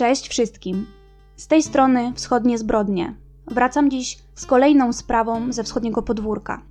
[0.00, 0.86] Cześć wszystkim.
[1.36, 3.14] Z tej strony wschodnie zbrodnie.
[3.46, 6.62] Wracam dziś z kolejną sprawą ze wschodniego podwórka.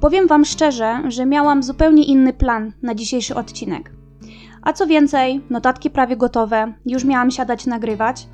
[0.00, 3.92] Powiem Wam szczerze, że miałam zupełnie inny plan na dzisiejszy odcinek.
[4.62, 8.28] A co więcej, notatki prawie gotowe, już miałam siadać nagrywać,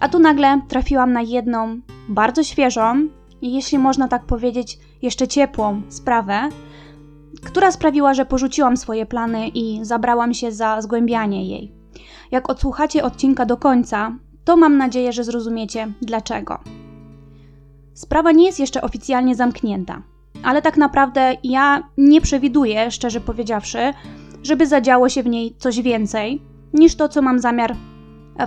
[0.00, 3.08] a tu nagle trafiłam na jedną, bardzo świeżą
[3.42, 6.48] i jeśli można tak powiedzieć, jeszcze ciepłą sprawę,
[7.44, 11.81] która sprawiła, że porzuciłam swoje plany i zabrałam się za zgłębianie jej.
[12.30, 16.58] Jak odsłuchacie odcinka do końca, to mam nadzieję, że zrozumiecie dlaczego.
[17.94, 20.02] Sprawa nie jest jeszcze oficjalnie zamknięta,
[20.42, 23.78] ale tak naprawdę ja nie przewiduję, szczerze powiedziawszy,
[24.42, 26.42] żeby zadziało się w niej coś więcej
[26.72, 27.76] niż to, co mam zamiar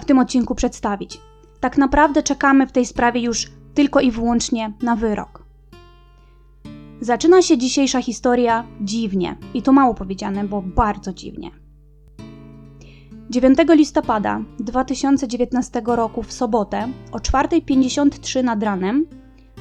[0.02, 1.22] w tym odcinku przedstawić.
[1.60, 5.46] Tak naprawdę czekamy w tej sprawie już tylko i wyłącznie na wyrok.
[7.02, 11.65] Zaczyna się dzisiejsza historia dziwnie i to mało powiedziane, bo bardzo dziwnie.
[13.30, 19.06] 9 listopada 2019 roku w sobotę o 4.53 nad ranem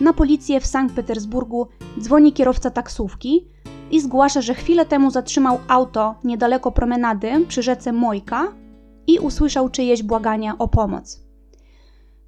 [0.00, 1.68] na policję w Sankt Petersburgu
[2.00, 3.48] dzwoni kierowca taksówki
[3.90, 8.52] i zgłasza, że chwilę temu zatrzymał auto niedaleko promenady przy rzece Mojka
[9.06, 11.20] i usłyszał czyjeś błagania o pomoc.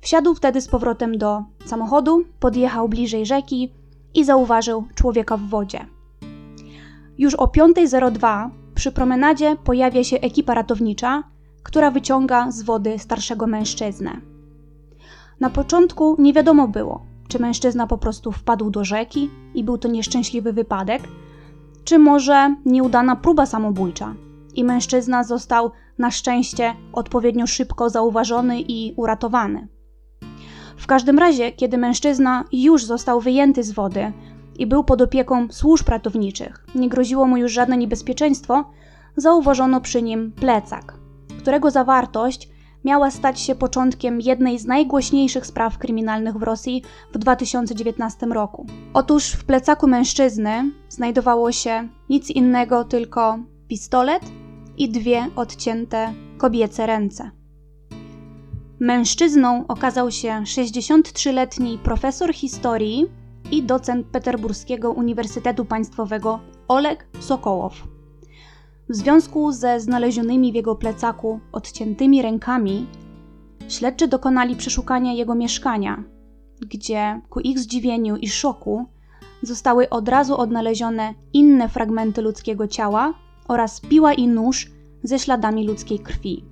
[0.01, 3.73] Wsiadł wtedy z powrotem do samochodu, podjechał bliżej rzeki
[4.15, 5.87] i zauważył człowieka w wodzie.
[7.19, 11.23] Już o 5.02 przy promenadzie pojawia się ekipa ratownicza,
[11.63, 14.21] która wyciąga z wody starszego mężczyznę.
[15.41, 19.89] Na początku nie wiadomo było, czy mężczyzna po prostu wpadł do rzeki i był to
[19.89, 21.03] nieszczęśliwy wypadek,
[21.85, 24.15] czy może nieudana próba samobójcza
[24.55, 29.69] i mężczyzna został na szczęście odpowiednio szybko zauważony i uratowany.
[30.77, 34.13] W każdym razie, kiedy mężczyzna już został wyjęty z wody
[34.61, 38.65] i był pod opieką służb ratowniczych, nie groziło mu już żadne niebezpieczeństwo,
[39.17, 40.95] zauważono przy nim plecak,
[41.39, 42.49] którego zawartość
[42.85, 48.67] miała stać się początkiem jednej z najgłośniejszych spraw kryminalnych w Rosji w 2019 roku.
[48.95, 54.23] Otóż w plecaku mężczyzny znajdowało się nic innego tylko pistolet
[54.79, 57.31] i dwie odcięte kobiece ręce.
[58.81, 63.07] Mężczyzną okazał się 63-letni profesor historii
[63.51, 67.73] i docent Peterburskiego Uniwersytetu Państwowego Oleg Sokołow.
[68.89, 72.87] W związku ze znalezionymi w jego plecaku odciętymi rękami,
[73.69, 76.05] śledczy dokonali przeszukania jego mieszkania,
[76.61, 78.87] gdzie ku ich zdziwieniu i szoku
[79.43, 83.15] zostały od razu odnalezione inne fragmenty ludzkiego ciała
[83.49, 84.71] oraz piła i nóż
[85.03, 86.45] ze śladami ludzkiej krwi.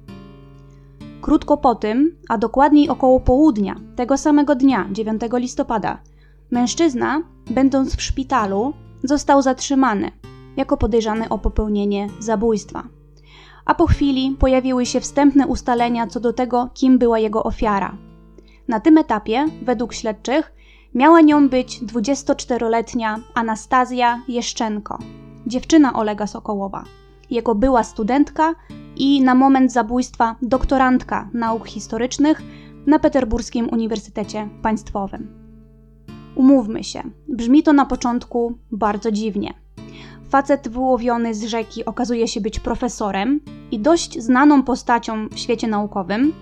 [1.20, 5.98] Krótko po tym, a dokładniej około południa tego samego dnia, 9 listopada,
[6.50, 8.72] mężczyzna, będąc w szpitalu,
[9.04, 10.10] został zatrzymany
[10.56, 12.84] jako podejrzany o popełnienie zabójstwa.
[13.64, 17.96] A po chwili pojawiły się wstępne ustalenia co do tego, kim była jego ofiara.
[18.68, 20.52] Na tym etapie, według śledczych,
[20.94, 24.98] miała nią być 24-letnia Anastazja Jeszczenko,
[25.46, 26.84] dziewczyna Olega Sokołowa,
[27.30, 28.54] jego była studentka
[28.96, 32.42] i na moment zabójstwa doktorantka nauk historycznych
[32.86, 35.43] na Peterburskim Uniwersytecie Państwowym.
[36.34, 39.54] Umówmy się, brzmi to na początku bardzo dziwnie.
[40.28, 43.40] Facet wyłowiony z rzeki okazuje się być profesorem
[43.70, 46.32] i dość znaną postacią w świecie naukowym.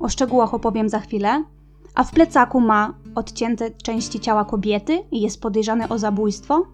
[0.00, 1.44] O szczegółach opowiem za chwilę.
[1.94, 6.66] A w plecaku ma odcięte części ciała kobiety i jest podejrzany o zabójstwo.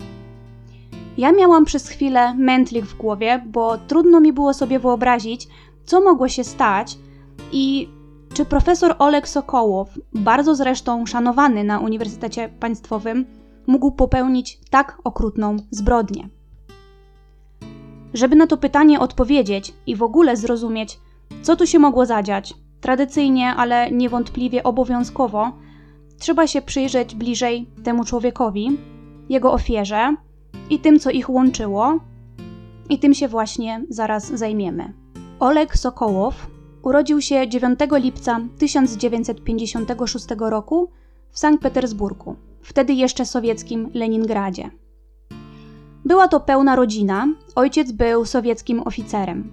[1.19, 5.49] Ja miałam przez chwilę mętlik w głowie, bo trudno mi było sobie wyobrazić,
[5.85, 6.99] co mogło się stać
[7.53, 7.89] i
[8.35, 13.27] czy profesor Oleg Sokołow, bardzo zresztą szanowany na Uniwersytecie Państwowym,
[13.67, 16.29] mógł popełnić tak okrutną zbrodnię.
[18.15, 20.99] Żeby na to pytanie odpowiedzieć i w ogóle zrozumieć,
[21.43, 25.53] co tu się mogło zadziać, tradycyjnie, ale niewątpliwie obowiązkowo,
[26.19, 28.79] trzeba się przyjrzeć bliżej temu człowiekowi,
[29.29, 30.17] jego ofierze
[30.71, 32.01] i tym, co ich łączyło,
[32.89, 34.93] i tym się właśnie zaraz zajmiemy.
[35.41, 36.47] Oleg Sokołow
[36.83, 40.91] urodził się 9 lipca 1956 roku
[41.31, 44.71] w Sankt Petersburgu, wtedy jeszcze sowieckim Leningradzie.
[46.05, 49.53] Była to pełna rodzina, ojciec był sowieckim oficerem.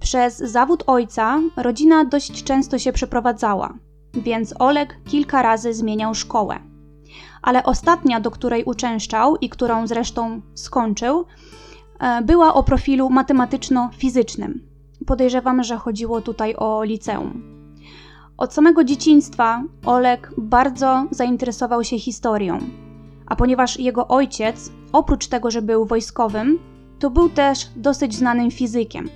[0.00, 3.74] Przez zawód ojca rodzina dość często się przeprowadzała,
[4.14, 6.58] więc Oleg kilka razy zmieniał szkołę.
[7.42, 11.24] Ale ostatnia, do której uczęszczał i którą zresztą skończył,
[12.00, 14.71] e, była o profilu matematyczno-fizycznym.
[15.06, 17.42] Podejrzewam, że chodziło tutaj o liceum.
[18.36, 22.58] Od samego dzieciństwa Oleg bardzo zainteresował się historią,
[23.26, 26.58] a ponieważ jego ojciec, oprócz tego, że był wojskowym,
[26.98, 29.08] to był też dosyć znanym fizykiem.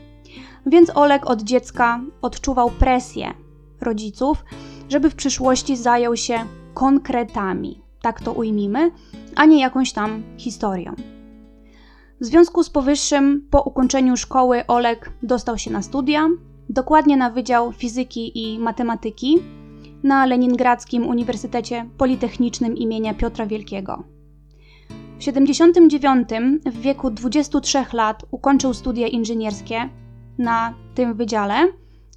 [0.67, 3.35] Więc Oleg od dziecka odczuwał presję
[3.81, 4.45] rodziców,
[4.89, 6.39] żeby w przyszłości zajął się
[6.75, 8.91] konkretami, tak to ujmijmy,
[9.37, 11.16] a nie jakąś tam historią.
[12.21, 16.29] W związku z powyższym, po ukończeniu szkoły Oleg dostał się na studia,
[16.69, 19.39] dokładnie na Wydział Fizyki i Matematyki
[20.03, 24.05] na Leningradzkim Uniwersytecie Politechnicznym imienia Piotra Wielkiego.
[25.19, 26.29] W 79
[26.67, 29.89] w wieku 23 lat ukończył studia inżynierskie
[30.39, 31.73] na tym wydziale,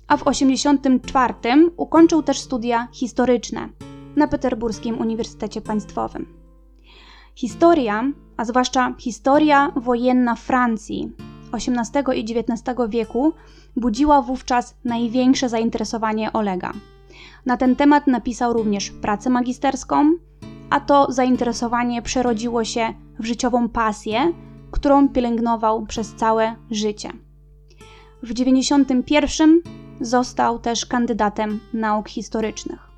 [0.07, 1.33] a w 84
[1.77, 3.69] ukończył też studia historyczne
[4.15, 6.25] na Peterburskim Uniwersytecie Państwowym.
[7.35, 11.11] Historia, a zwłaszcza historia wojenna Francji
[11.53, 13.33] XVIII i XIX wieku,
[13.75, 16.73] budziła wówczas największe zainteresowanie Olega.
[17.45, 20.11] Na ten temat napisał również pracę magisterską,
[20.69, 24.33] a to zainteresowanie przerodziło się w życiową pasję,
[24.71, 27.09] którą pielęgnował przez całe życie.
[28.23, 29.61] W 91
[30.01, 32.88] został też kandydatem nauk historycznych.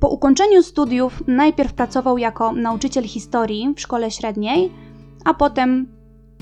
[0.00, 4.72] Po ukończeniu studiów najpierw pracował jako nauczyciel historii w szkole średniej,
[5.24, 5.88] a potem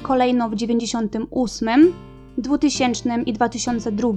[0.03, 1.93] kolejno w 98,
[2.39, 4.09] 2000 i 2002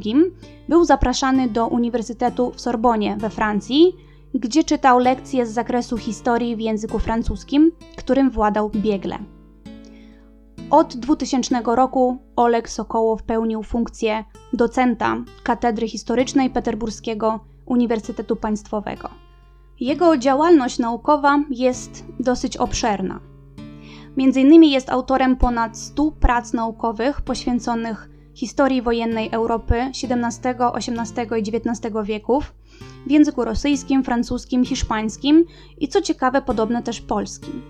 [0.70, 3.96] był zapraszany do Uniwersytetu w Sorbonie we Francji,
[4.34, 9.18] gdzie czytał lekcje z zakresu historii w języku francuskim, którym władał biegle.
[10.70, 14.24] Od 2000 roku Oleg Sokołow pełnił funkcję
[14.54, 19.27] docenta Katedry Historycznej Peterburskiego Uniwersytetu Państwowego.
[19.80, 23.20] Jego działalność naukowa jest dosyć obszerna.
[24.18, 31.58] Między innymi jest autorem ponad 100 prac naukowych poświęconych historii wojennej Europy XVII, XVIII i
[31.58, 32.54] XIX wieków
[33.08, 35.46] w języku rosyjskim, francuskim, hiszpańskim
[35.78, 37.62] i co ciekawe, podobne też polskim.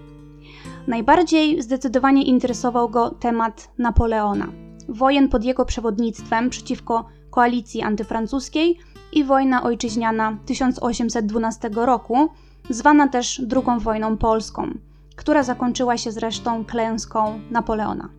[0.88, 4.48] Najbardziej zdecydowanie interesował go temat Napoleona,
[4.90, 8.78] wojen pod jego przewodnictwem przeciwko koalicji antyfrancuskiej
[9.12, 12.30] i wojna ojczyźniana 1812 roku,
[12.70, 14.78] zwana też II wojną polską,
[15.16, 18.10] która zakończyła się zresztą klęską Napoleona.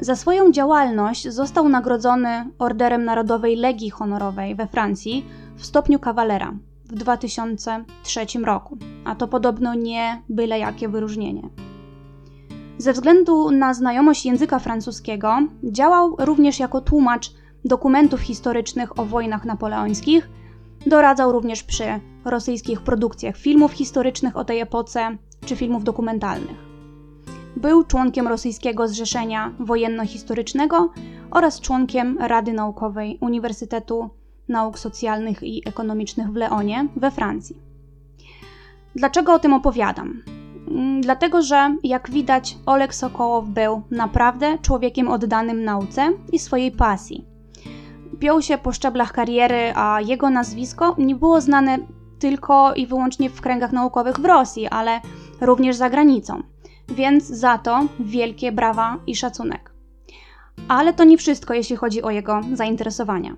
[0.00, 6.52] Za swoją działalność został nagrodzony Orderem Narodowej Legii Honorowej we Francji w stopniu kawalera
[6.84, 11.48] w 2003 roku, a to podobno nie byle jakie wyróżnienie.
[12.78, 17.30] Ze względu na znajomość języka francuskiego działał również jako tłumacz
[17.64, 20.28] dokumentów historycznych o wojnach napoleońskich,
[20.86, 21.84] doradzał również przy
[22.24, 25.16] rosyjskich produkcjach filmów historycznych o tej epoce
[25.46, 26.56] czy filmów dokumentalnych.
[27.56, 30.88] Był członkiem rosyjskiego Zrzeszenia Wojenno-Historycznego
[31.30, 34.10] oraz członkiem Rady Naukowej Uniwersytetu
[34.48, 37.56] Nauk Socjalnych i Ekonomicznych w Leonie we Francji.
[38.96, 40.22] Dlaczego o tym opowiadam?
[40.68, 47.33] Mm, dlatego, że jak widać, Oleg Sokołow był naprawdę człowiekiem oddanym nauce i swojej pasji.
[48.20, 51.78] Piął się po szczeblach kariery, a jego nazwisko nie było znane
[52.18, 55.00] tylko i wyłącznie w kręgach naukowych w Rosji, ale
[55.40, 56.42] również za granicą
[56.88, 59.74] więc za to wielkie brawa i szacunek.
[60.68, 63.36] Ale to nie wszystko, jeśli chodzi o jego zainteresowania.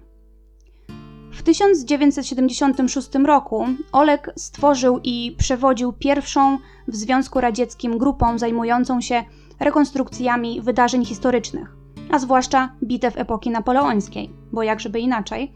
[1.32, 9.24] W 1976 roku Oleg stworzył i przewodził pierwszą w Związku Radzieckim grupą zajmującą się
[9.60, 11.75] rekonstrukcjami wydarzeń historycznych,
[12.10, 15.52] a zwłaszcza bitew epoki napoleońskiej, bo jakżeby inaczej.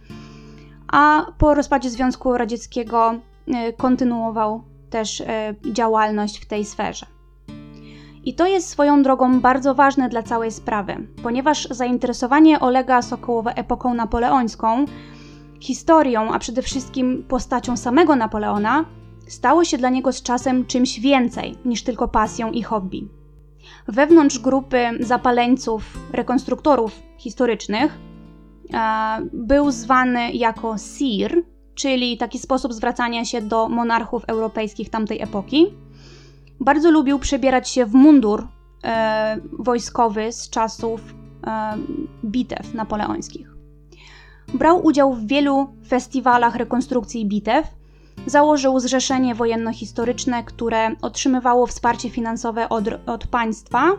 [0.92, 5.26] A po rozpadzie Związku Radzieckiego y, kontynuował też y,
[5.72, 7.06] działalność w tej sferze.
[8.24, 13.94] I to jest swoją drogą bardzo ważne dla całej sprawy, ponieważ zainteresowanie Olega Sokołowa epoką
[13.94, 14.84] napoleońską,
[15.60, 18.84] historią, a przede wszystkim postacią samego Napoleona,
[19.28, 23.19] stało się dla niego z czasem czymś więcej niż tylko pasją i hobby.
[23.90, 27.98] Wewnątrz grupy zapaleńców, rekonstruktorów historycznych,
[28.74, 31.42] e, był zwany jako Sir,
[31.74, 35.66] czyli taki sposób zwracania się do monarchów europejskich tamtej epoki
[36.60, 38.48] bardzo lubił przebierać się w mundur
[38.84, 41.14] e, wojskowy z czasów
[41.46, 41.76] e,
[42.24, 43.50] bitew napoleońskich.
[44.54, 47.66] Brał udział w wielu festiwalach rekonstrukcji bitew.
[48.26, 53.90] Założył Zrzeszenie Wojenno-Historyczne, które otrzymywało wsparcie finansowe od, od państwa,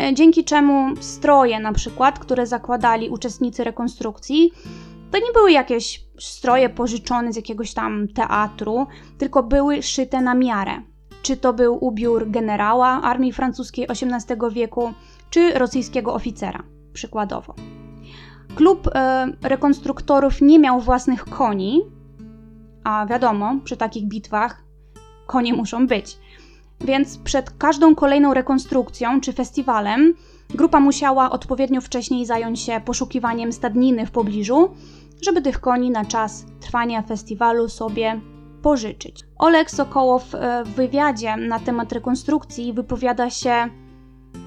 [0.00, 4.52] e, dzięki czemu stroje, na przykład, które zakładali uczestnicy rekonstrukcji,
[5.10, 8.86] to nie były jakieś stroje pożyczone z jakiegoś tam teatru,
[9.18, 10.82] tylko były szyte na miarę
[11.22, 14.92] czy to był ubiór generała armii francuskiej XVIII wieku,
[15.30, 16.62] czy rosyjskiego oficera,
[16.92, 17.54] przykładowo.
[18.54, 21.82] Klub e, rekonstruktorów nie miał własnych koni,
[22.84, 24.62] a wiadomo, przy takich bitwach
[25.26, 26.18] konie muszą być.
[26.80, 30.14] Więc przed każdą kolejną rekonstrukcją czy festiwalem
[30.54, 34.70] grupa musiała odpowiednio wcześniej zająć się poszukiwaniem stadniny w pobliżu,
[35.22, 38.20] żeby tych koni na czas trwania festiwalu sobie
[38.62, 39.24] pożyczyć.
[39.38, 43.68] Oleg Sokołow e, w wywiadzie na temat rekonstrukcji wypowiada się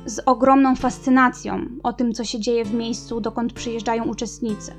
[0.06, 4.74] z ogromną fascynacją o tym, co się dzieje w miejscu, dokąd przyjeżdżają uczestnicy.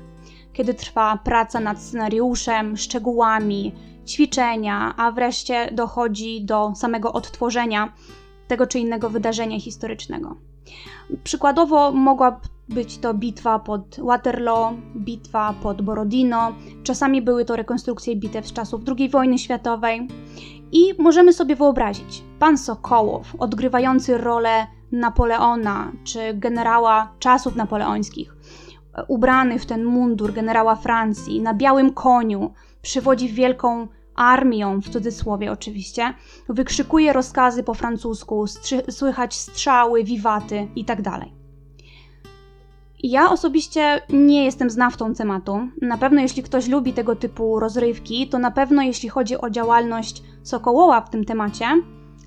[0.55, 3.73] Kiedy trwa praca nad scenariuszem, szczegółami,
[4.07, 7.93] ćwiczenia, a wreszcie dochodzi do samego odtworzenia
[8.47, 10.35] tego czy innego wydarzenia historycznego.
[11.23, 18.47] Przykładowo mogła być to bitwa pod Waterloo, bitwa pod Borodino, czasami były to rekonstrukcje bitew
[18.47, 20.07] z czasów II wojny światowej.
[20.71, 28.35] I możemy sobie wyobrazić, pan Sokołow, odgrywający rolę Napoleona czy generała czasów napoleońskich,
[29.07, 36.13] ubrany w ten mundur generała Francji, na białym koniu, przywodzi wielką armią, w cudzysłowie oczywiście,
[36.49, 38.45] wykrzykuje rozkazy po francusku,
[38.89, 41.03] słychać strzały, wiwaty itd.
[41.03, 41.45] Tak
[43.03, 45.67] ja osobiście nie jestem znawcą tematu.
[45.81, 50.23] Na pewno jeśli ktoś lubi tego typu rozrywki, to na pewno jeśli chodzi o działalność
[50.43, 51.65] Sokołoła w tym temacie,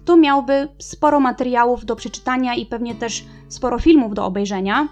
[0.05, 4.89] to miałby sporo materiałów do przeczytania i pewnie też sporo filmów do obejrzenia.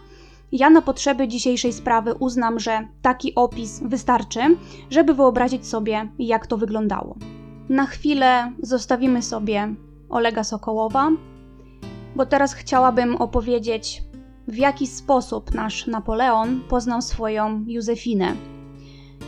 [0.58, 4.40] Ja na potrzeby dzisiejszej sprawy uznam, że taki opis wystarczy,
[4.90, 7.16] żeby wyobrazić sobie, jak to wyglądało.
[7.68, 9.74] Na chwilę zostawimy sobie
[10.08, 11.10] Olega Sokołowa,
[12.14, 14.02] bo teraz chciałabym opowiedzieć,
[14.48, 18.34] w jaki sposób nasz Napoleon poznał swoją Józefinę.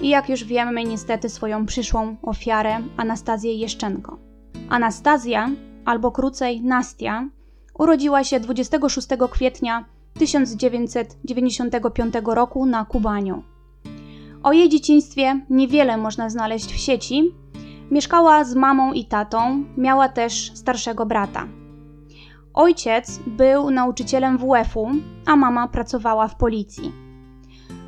[0.03, 4.19] I jak już wiemy, niestety swoją przyszłą ofiarę Anastazję Jeszczenko.
[4.69, 5.51] Anastazja,
[5.85, 7.29] albo krócej Nastia,
[7.79, 13.43] urodziła się 26 kwietnia 1995 roku na Kubaniu.
[14.43, 17.35] O jej dzieciństwie niewiele można znaleźć w sieci.
[17.91, 21.47] Mieszkała z mamą i tatą, miała też starszego brata.
[22.55, 24.91] Ojciec był nauczycielem WF-u,
[25.27, 26.93] a mama pracowała w policji.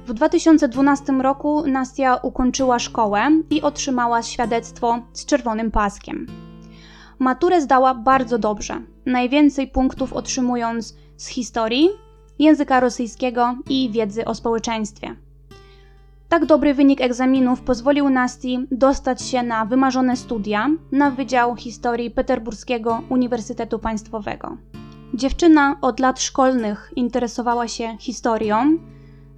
[0.07, 6.27] W 2012 roku Nastia ukończyła szkołę i otrzymała świadectwo z czerwonym paskiem.
[7.19, 11.89] Maturę zdała bardzo dobrze, najwięcej punktów otrzymując z historii,
[12.41, 15.17] języka rosyjskiego i wiedzy o społeczeństwie.
[16.29, 23.03] Tak dobry wynik egzaminów pozwolił Nasti dostać się na wymarzone studia na Wydział Historii Peterburskiego
[23.09, 24.57] Uniwersytetu Państwowego.
[25.15, 28.79] Dziewczyna od lat szkolnych interesowała się historią,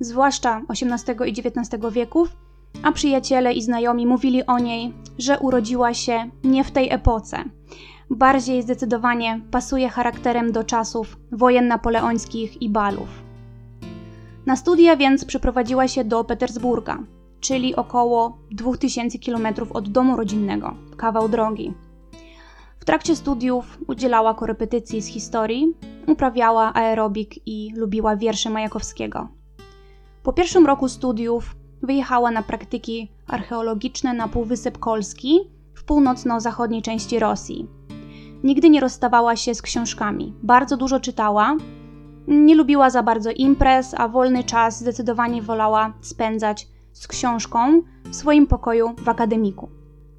[0.00, 2.36] zwłaszcza XVIII i XIX wieków,
[2.82, 7.44] a przyjaciele i znajomi mówili o niej, że urodziła się nie w tej epoce.
[8.16, 13.08] Bardziej zdecydowanie pasuje charakterem do czasów wojen napoleońskich i balów.
[14.46, 16.98] Na studia więc przeprowadziła się do Petersburga,
[17.40, 21.74] czyli około 2000 km od domu rodzinnego, kawał drogi.
[22.80, 25.74] W trakcie studiów udzielała korepetycji z historii,
[26.06, 29.28] uprawiała aerobik i lubiła wiersze Majakowskiego.
[30.22, 35.38] Po pierwszym roku studiów wyjechała na praktyki archeologiczne na Półwysep Kolski
[35.74, 37.68] w północno-zachodniej części Rosji.
[38.44, 41.56] Nigdy nie rozstawała się z książkami, bardzo dużo czytała,
[42.28, 48.46] nie lubiła za bardzo imprez, a wolny czas zdecydowanie wolała spędzać z książką w swoim
[48.46, 49.68] pokoju w akademiku.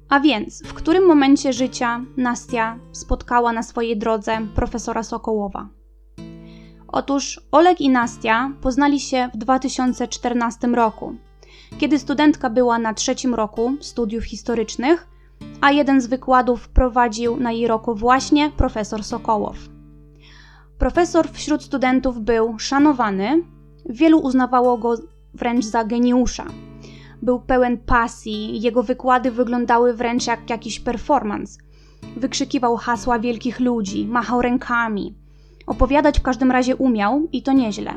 [0.08, 5.68] A więc, w którym momencie życia Nastia spotkała na swojej drodze profesora Sokołowa?
[6.88, 11.14] Otóż Oleg i Nastia poznali się w 2014 roku,
[11.78, 15.06] kiedy studentka była na trzecim roku studiów historycznych,
[15.60, 19.56] a jeden z wykładów prowadził na jej roku właśnie profesor Sokołow.
[20.78, 23.42] Profesor wśród studentów był szanowany,
[23.88, 24.94] wielu uznawało go
[25.34, 26.44] wręcz za geniusza.
[27.22, 31.58] Był pełen pasji, jego wykłady wyglądały wręcz jak jakiś performance.
[32.16, 35.14] Wykrzykiwał hasła wielkich ludzi, machał rękami.
[35.66, 37.94] Opowiadać w każdym razie umiał i to nieźle.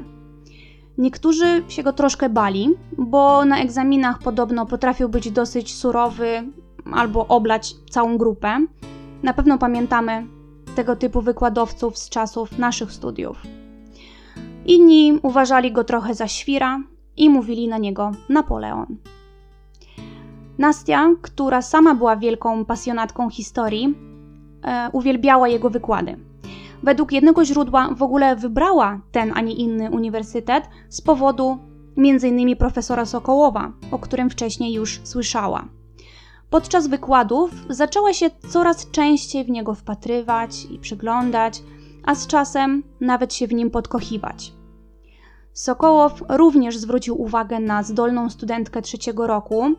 [0.98, 6.44] Niektórzy się go troszkę bali, bo na egzaminach podobno potrafił być dosyć surowy
[6.94, 8.66] albo oblać całą grupę.
[9.24, 10.28] Na pewno pamiętamy
[10.76, 13.38] tego typu wykładowców z czasów naszych studiów.
[14.66, 16.80] Inni uważali go trochę za świra
[17.18, 18.98] i mówili na niego Napoleon.
[20.58, 23.96] Nastia, która sama była wielką pasjonatką historii,
[24.64, 26.18] e, uwielbiała jego wykłady.
[26.84, 31.58] Według jednego źródła w ogóle wybrała ten, a nie inny uniwersytet z powodu
[31.98, 32.56] m.in.
[32.56, 35.77] profesora Sokołowa, o którym wcześniej już słyszała.
[36.50, 41.64] Podczas wykładów zaczęła się coraz częściej w niego wpatrywać i przyglądać,
[42.04, 44.54] a z czasem nawet się w nim podkochiwać.
[45.54, 49.76] Sokołow również zwrócił uwagę na zdolną studentkę trzeciego roku.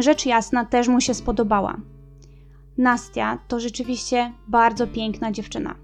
[0.00, 1.76] Rzecz jasna też mu się spodobała.
[2.78, 5.74] Nastia to rzeczywiście bardzo piękna dziewczyna.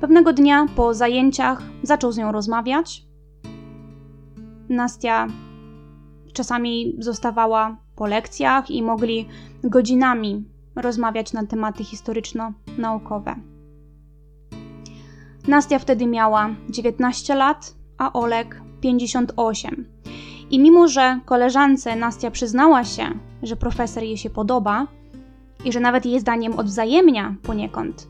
[0.00, 3.06] Pewnego dnia po zajęciach zaczął z nią rozmawiać.
[4.68, 5.28] Nastia
[6.32, 9.28] czasami zostawała po lekcjach i mogli
[9.64, 10.44] godzinami
[10.76, 13.34] rozmawiać na tematy historyczno-naukowe.
[15.48, 19.86] Nastia wtedy miała 19 lat, a Oleg 58.
[20.50, 23.04] I mimo, że koleżance Nastia przyznała się,
[23.42, 24.86] że profesor jej się podoba
[25.64, 28.08] i że nawet jej zdaniem odwzajemnia poniekąd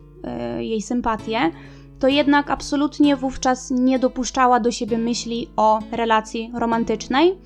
[0.57, 1.51] yy, jej sympatię,
[1.99, 7.39] to jednak absolutnie wówczas nie dopuszczała do siebie myśli o relacji romantycznej.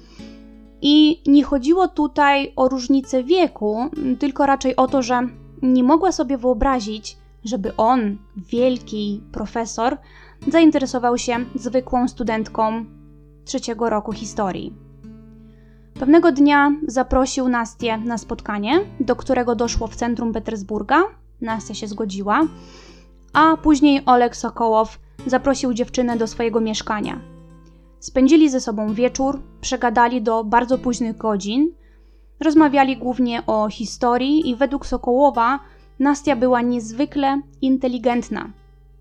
[0.82, 5.20] I nie chodziło tutaj o różnicę wieku, tylko raczej o to, że
[5.62, 9.96] nie mogła sobie wyobrazić, żeby on, wielki profesor,
[10.48, 12.84] zainteresował się zwykłą studentką
[13.44, 14.74] trzeciego roku historii.
[15.98, 21.02] Pewnego dnia zaprosił Nastię na spotkanie, do którego doszło w centrum Petersburga.
[21.40, 22.46] Nastia się zgodziła,
[23.32, 27.35] a później Oleg Sokołow zaprosił dziewczynę do swojego mieszkania.
[28.00, 31.72] Spędzili ze sobą wieczór, przegadali do bardzo późnych godzin,
[32.40, 35.60] rozmawiali głównie o historii i według Sokołowa
[35.98, 38.50] Nastia była niezwykle inteligentna,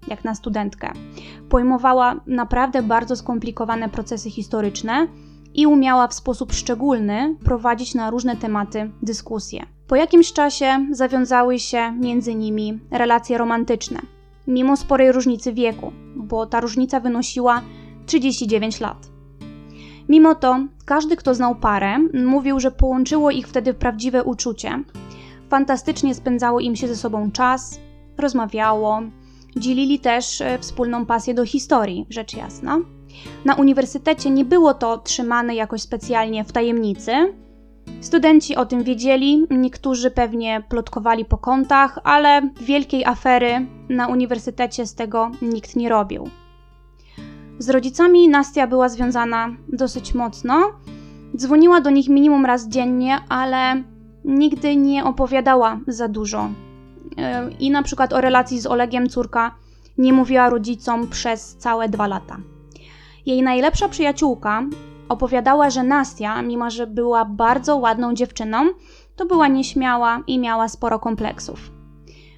[0.07, 0.91] jak na studentkę.
[1.49, 5.07] Pojmowała naprawdę bardzo skomplikowane procesy historyczne
[5.53, 9.65] i umiała w sposób szczególny prowadzić na różne tematy dyskusje.
[9.87, 13.99] Po jakimś czasie zawiązały się między nimi relacje romantyczne,
[14.47, 17.61] mimo sporej różnicy wieku, bo ta różnica wynosiła
[18.05, 19.09] 39 lat.
[20.09, 24.83] Mimo to, każdy, kto znał parę, mówił, że połączyło ich wtedy prawdziwe uczucie.
[25.49, 27.79] Fantastycznie spędzało im się ze sobą czas,
[28.17, 29.01] rozmawiało,
[29.55, 32.79] dzielili też e, wspólną pasję do historii, rzecz jasna.
[33.45, 37.11] Na uniwersytecie nie było to trzymane jakoś specjalnie w tajemnicy.
[38.01, 44.95] Studenci o tym wiedzieli, niektórzy pewnie plotkowali po kątach, ale wielkiej afery na uniwersytecie z
[44.95, 46.29] tego nikt nie robił.
[47.59, 50.71] Z rodzicami Nastia była związana dosyć mocno.
[51.35, 53.83] Dzwoniła do nich minimum raz dziennie, ale
[54.25, 56.49] nigdy nie opowiadała za dużo.
[57.17, 59.55] E, I na przykład o relacji z Olegiem córka
[59.97, 62.37] nie mówiła rodzicom przez całe dwa lata.
[63.25, 64.63] Jej najlepsza przyjaciółka
[65.09, 68.57] opowiadała, że Nastia, mimo że była bardzo ładną dziewczyną,
[69.15, 71.74] to była nieśmiała i miała sporo kompleksów.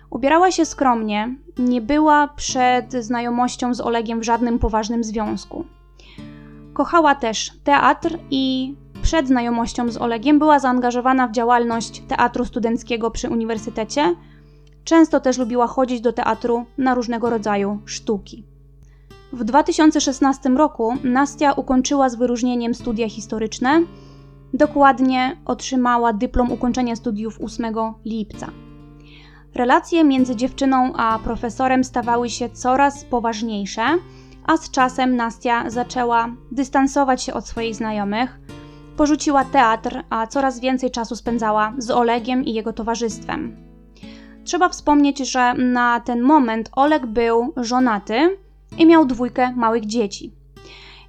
[0.10, 5.66] Ubierała się skromnie, nie była przed znajomością z Olegiem w żadnym poważnym związku.
[6.74, 13.30] Kochała też teatr i przed znajomością z Olegiem była zaangażowana w działalność teatru studenckiego przy
[13.30, 14.16] uniwersytecie.
[14.84, 18.44] Często też lubiła chodzić do teatru na różnego rodzaju sztuki.
[19.34, 23.82] W 2016 roku Nastia ukończyła z wyróżnieniem studia historyczne.
[24.54, 28.48] Dokładnie otrzymała dyplom ukończenia studiów 8 lipca.
[29.56, 33.82] Relacje między dziewczyną a profesorem stawały się coraz poważniejsze,
[34.46, 38.40] a z czasem Nastia zaczęła dystansować się od swoich znajomych.
[38.98, 43.58] Porzuciła teatr, a coraz więcej czasu spędzała z Olegiem i jego towarzystwem.
[44.44, 48.38] Trzeba wspomnieć, że na ten moment Oleg był żonaty
[48.78, 50.37] i miał dwójkę małych dzieci.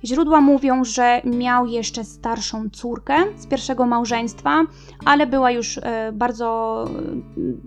[0.04, 4.62] Źródła mówią, że miał jeszcze starszą córkę z pierwszego małżeństwa,
[5.04, 6.84] ale była już e, bardzo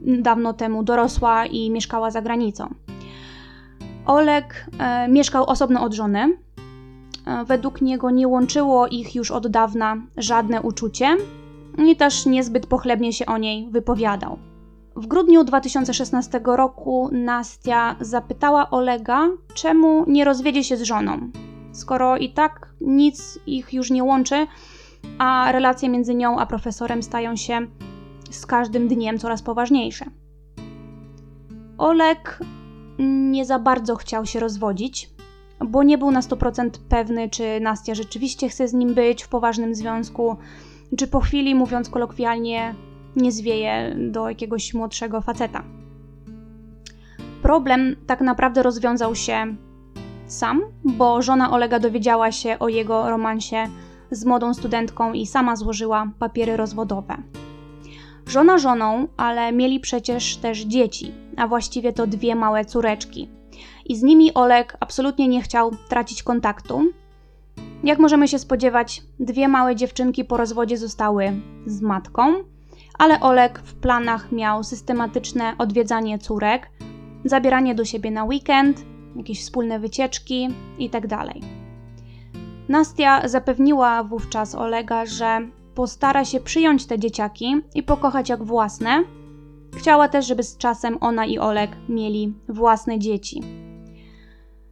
[0.07, 2.73] e, dawno temu dorosła i mieszkała za granicą.
[4.05, 6.37] Oleg e, mieszkał osobno od żony.
[7.45, 11.17] Według niego nie łączyło ich już od dawna żadne uczucie
[11.77, 14.37] i też niezbyt pochlebnie się o niej wypowiadał.
[14.95, 21.31] W grudniu 2016 roku Nastia zapytała Olega, czemu nie rozwiedzie się z żoną,
[21.71, 24.47] skoro i tak nic ich już nie łączy,
[25.17, 27.67] a relacje między nią a profesorem stają się
[28.31, 30.05] z każdym dniem coraz poważniejsze.
[31.77, 32.39] Oleg
[32.99, 35.09] nie za bardzo chciał się rozwodzić,
[35.65, 39.75] bo nie był na 100% pewny, czy Nastia rzeczywiście chce z nim być w poważnym
[39.75, 40.35] związku,
[40.97, 42.75] czy po chwili, mówiąc kolokwialnie,
[43.15, 45.63] nie zwieje do jakiegoś młodszego faceta.
[47.41, 49.55] Problem tak naprawdę rozwiązał się
[50.33, 53.67] sam, bo żona Olega dowiedziała się o jego romansie
[54.11, 57.17] z młodą studentką i sama złożyła papiery rozwodowe.
[58.27, 63.29] Żona żoną, ale mieli przecież też dzieci, a właściwie to dwie małe córeczki.
[63.85, 66.81] I z nimi Oleg absolutnie nie chciał tracić kontaktu.
[67.83, 71.33] Jak możemy się spodziewać, dwie małe dziewczynki po rozwodzie zostały
[71.65, 72.33] z matką,
[72.99, 76.69] ale Oleg w planach miał systematyczne odwiedzanie córek,
[77.25, 80.47] zabieranie do siebie na weekend, jakieś wspólne wycieczki
[80.79, 81.07] itd.
[81.07, 81.27] Tak
[82.69, 85.39] Nastia zapewniła wówczas Olega, że
[85.75, 89.03] postara się przyjąć te dzieciaki i pokochać jak własne.
[89.75, 93.41] Chciała też, żeby z czasem ona i Oleg mieli własne dzieci.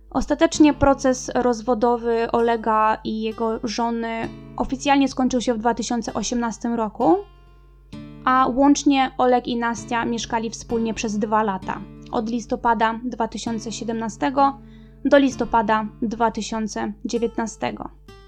[0.10, 7.15] Ostatecznie proces rozwodowy Olega i jego żony oficjalnie skończył się w 2018 roku,
[8.25, 14.32] a łącznie Oleg i Nastia mieszkali wspólnie przez dwa lata od listopada 2017
[15.06, 17.74] do listopada 2019.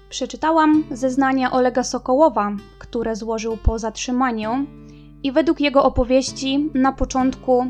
[0.08, 4.66] Przeczytałam zeznania Olega Sokołowa, które złożył po zatrzymaniu,
[5.22, 7.66] i według jego opowieści na początku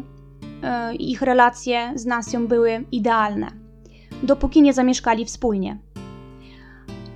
[0.62, 3.50] yy, ich relacje z Nasią były idealne,
[4.22, 5.78] dopóki nie zamieszkali wspólnie.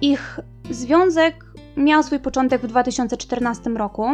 [0.00, 1.44] Ich związek
[1.76, 4.06] miał swój początek w 2014 roku,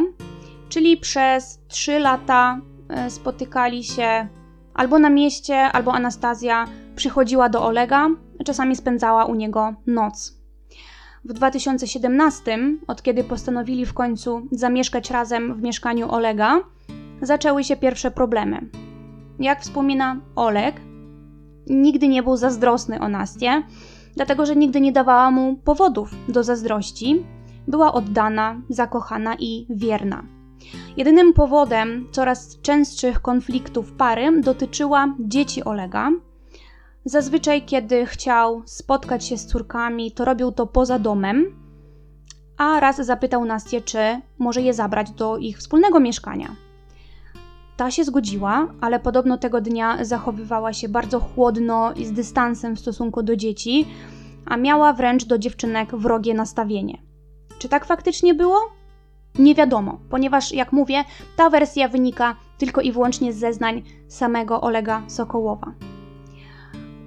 [0.68, 4.29] czyli przez 3 lata e, spotykali się
[4.74, 8.08] albo na mieście, albo Anastazja przychodziła do Olega,
[8.44, 10.42] czasami spędzała u niego noc.
[11.24, 16.61] W 2017, od kiedy postanowili w końcu zamieszkać razem w mieszkaniu Olega,
[17.22, 18.70] zaczęły się pierwsze problemy.
[19.38, 20.80] Jak wspomina Oleg,
[21.66, 23.62] nigdy nie był zazdrosny o Nastię,
[24.16, 27.24] dlatego że nigdy nie dawała mu powodów do zazdrości.
[27.68, 30.22] Była oddana, zakochana i wierna.
[30.96, 36.11] Jedynym powodem coraz częstszych konfliktów pary dotyczyła dzieci Olega.
[37.05, 41.62] Zazwyczaj, kiedy chciał spotkać się z córkami, to robił to poza domem,
[42.57, 43.98] a raz zapytał Nastię, czy
[44.38, 46.57] może je zabrać do ich wspólnego mieszkania.
[47.77, 52.81] Ta się zgodziła, ale podobno tego dnia zachowywała się bardzo chłodno i z dystansem w
[52.81, 53.87] stosunku do dzieci,
[54.46, 57.03] a miała wręcz do dziewczynek wrogie nastawienie.
[57.59, 58.57] Czy tak faktycznie było?
[59.38, 61.05] Nie wiadomo, ponieważ, jak mówię,
[61.37, 65.73] ta wersja wynika tylko i wyłącznie z zeznań samego Olega Sokołowa.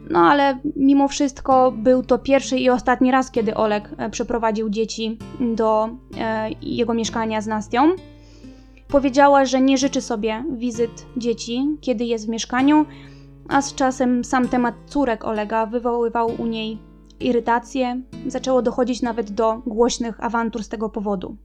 [0.10, 5.18] No ale mimo wszystko był to pierwszy i ostatni raz, kiedy Oleg e, przeprowadził dzieci
[5.40, 7.92] do e, jego mieszkania z Nastią.
[8.88, 12.86] Powiedziała, że nie życzy sobie wizyt dzieci, kiedy jest w mieszkaniu,
[13.50, 16.80] a z czasem sam temat córek Olega wywoływał u niej
[17.20, 18.02] irytację.
[18.28, 21.38] Zaczęło dochodzić nawet do głośnych awantur z tego powodu.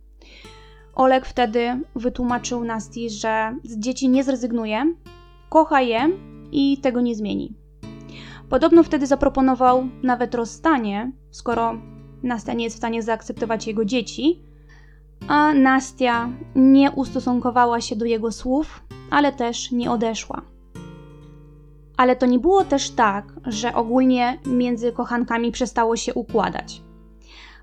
[1.00, 4.94] Oleg wtedy wytłumaczył Nasti, że z dzieci nie zrezygnuje,
[5.48, 6.10] kocha je
[6.52, 7.54] i tego nie zmieni.
[8.48, 11.74] Podobno wtedy zaproponował nawet rozstanie, skoro
[12.22, 14.42] Nastia nie jest w stanie zaakceptować jego dzieci,
[15.28, 20.42] a Nastia nie ustosunkowała się do jego słów, ale też nie odeszła.
[21.96, 26.82] Ale to nie było też tak, że ogólnie między kochankami przestało się układać.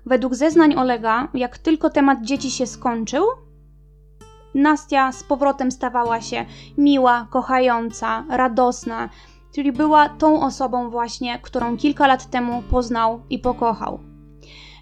[0.08, 3.24] Według zeznań Olega, jak tylko temat dzieci się skończył,
[4.54, 6.44] Nastia z powrotem stawała się
[6.78, 9.08] miła, kochająca, radosna,
[9.54, 14.00] czyli była tą osobą właśnie, którą kilka lat temu poznał i pokochał.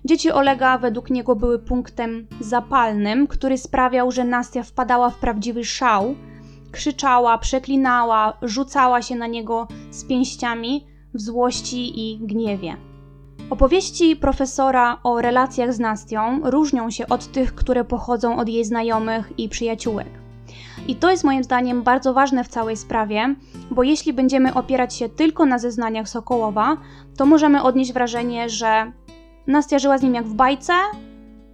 [0.04, 6.14] Dzieci Olega według niego były punktem zapalnym, który sprawiał, że Nastia wpadała w prawdziwy szał,
[6.72, 12.95] krzyczała, przeklinała, rzucała się na niego z pięściami w złości i gniewie.
[13.50, 19.32] Opowieści profesora o relacjach z Nastią różnią się od tych, które pochodzą od jej znajomych
[19.38, 20.08] i przyjaciółek.
[20.88, 23.34] I to jest moim zdaniem bardzo ważne w całej sprawie,
[23.70, 26.76] bo jeśli będziemy opierać się tylko na zeznaniach Sokołowa,
[27.16, 28.92] to możemy odnieść wrażenie, że
[29.46, 30.72] Nastia żyła z nim jak w bajce,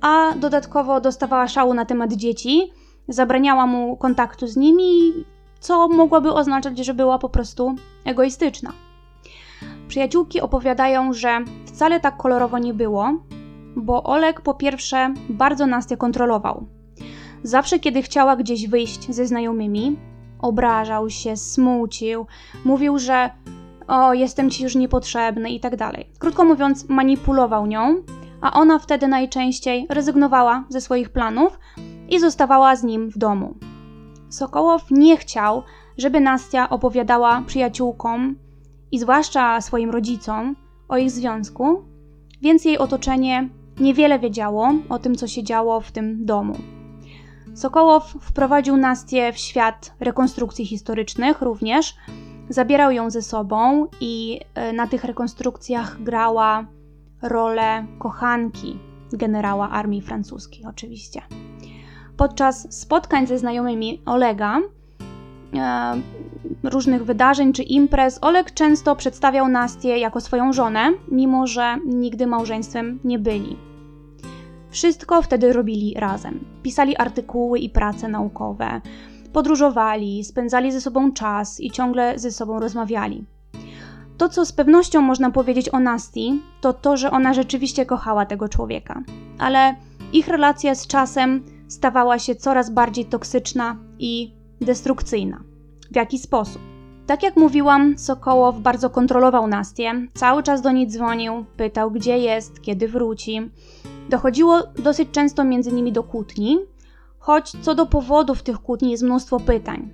[0.00, 2.72] a dodatkowo dostawała szału na temat dzieci,
[3.08, 5.12] zabraniała mu kontaktu z nimi,
[5.60, 7.74] co mogłoby oznaczać, że była po prostu
[8.04, 8.72] egoistyczna.
[9.88, 11.38] Przyjaciółki opowiadają, że
[11.72, 13.12] wcale tak kolorowo nie było,
[13.76, 16.66] bo Oleg po pierwsze bardzo Nastię kontrolował.
[17.42, 19.96] Zawsze, kiedy chciała gdzieś wyjść ze znajomymi,
[20.38, 22.26] obrażał się, smucił,
[22.64, 23.30] mówił, że
[23.86, 26.10] o, jestem ci już niepotrzebny i tak dalej.
[26.18, 28.02] Krótko mówiąc, manipulował nią,
[28.40, 31.58] a ona wtedy najczęściej rezygnowała ze swoich planów
[32.08, 33.54] i zostawała z nim w domu.
[34.28, 35.62] Sokołow nie chciał,
[35.98, 38.36] żeby Nastia opowiadała przyjaciółkom
[38.92, 40.56] i zwłaszcza swoim rodzicom
[40.92, 41.84] o ich związku,
[42.42, 43.48] więc jej otoczenie
[43.80, 46.56] niewiele wiedziało o tym, co się działo w tym domu.
[47.54, 51.94] Sokołow wprowadził Nastię w świat rekonstrukcji historycznych również,
[52.48, 56.66] zabierał ją ze sobą i e, na tych rekonstrukcjach grała
[57.22, 58.78] rolę kochanki
[59.12, 61.22] generała armii francuskiej, oczywiście.
[62.16, 64.60] Podczas spotkań ze znajomymi Olega
[66.62, 72.98] różnych wydarzeń czy imprez, Oleg często przedstawiał Nastię jako swoją żonę, mimo że nigdy małżeństwem
[73.04, 73.56] nie byli.
[74.70, 76.44] Wszystko wtedy robili razem.
[76.62, 78.80] Pisali artykuły i prace naukowe,
[79.32, 83.24] podróżowali, spędzali ze sobą czas i ciągle ze sobą rozmawiali.
[84.18, 88.48] To, co z pewnością można powiedzieć o Nasti, to to, że ona rzeczywiście kochała tego
[88.48, 89.02] człowieka,
[89.38, 89.74] ale
[90.12, 95.40] ich relacja z czasem stawała się coraz bardziej toksyczna i destrukcyjna.
[95.90, 96.62] W jaki sposób?
[97.06, 102.62] Tak jak mówiłam, Sokołow bardzo kontrolował Nastię, cały czas do niej dzwonił, pytał gdzie jest,
[102.62, 103.50] kiedy wróci.
[104.08, 106.58] Dochodziło dosyć często między nimi do kłótni,
[107.18, 109.90] choć co do powodów tych kłótni jest mnóstwo pytań.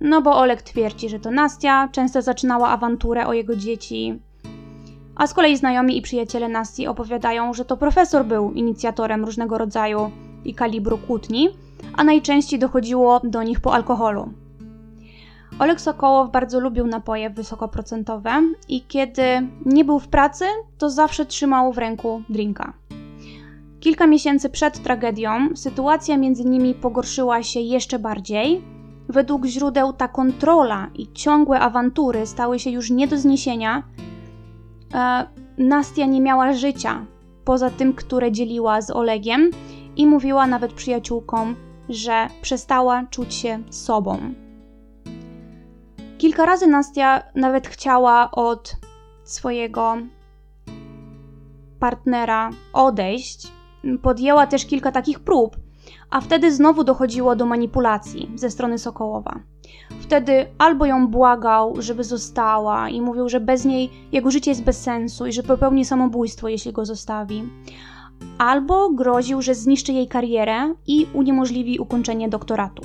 [0.00, 4.20] No bo Olek twierdzi, że to Nastia często zaczynała awanturę o jego dzieci,
[5.16, 10.10] a z kolei znajomi i przyjaciele Nasti opowiadają, że to profesor był inicjatorem różnego rodzaju
[10.44, 11.48] i kalibru kłótni,
[11.96, 14.28] a najczęściej dochodziło do nich po alkoholu.
[15.58, 18.30] Olek Sokołow bardzo lubił napoje wysokoprocentowe
[18.68, 19.22] i kiedy
[19.66, 20.44] nie był w pracy,
[20.78, 22.72] to zawsze trzymał w ręku drinka.
[23.80, 28.64] Kilka miesięcy przed tragedią sytuacja między nimi pogorszyła się jeszcze bardziej.
[29.08, 33.82] Według źródeł ta kontrola i ciągłe awantury stały się już nie do zniesienia.
[34.94, 35.26] E,
[35.58, 37.06] Nastia nie miała życia
[37.44, 39.50] poza tym, które dzieliła z Olegiem
[39.96, 41.56] i mówiła nawet przyjaciółkom,
[41.88, 44.18] że przestała czuć się sobą.
[46.18, 48.76] Kilka razy Nastia nawet chciała od
[49.24, 49.96] swojego
[51.78, 53.52] partnera odejść.
[54.02, 55.56] Podjęła też kilka takich prób,
[56.10, 59.40] a wtedy znowu dochodziło do manipulacji ze strony Sokołowa.
[60.00, 64.82] Wtedy albo ją błagał, żeby została i mówił, że bez niej jego życie jest bez
[64.82, 67.42] sensu i że popełni samobójstwo, jeśli go zostawi,
[68.38, 72.82] albo groził, że zniszczy jej karierę i uniemożliwi ukończenie doktoratu.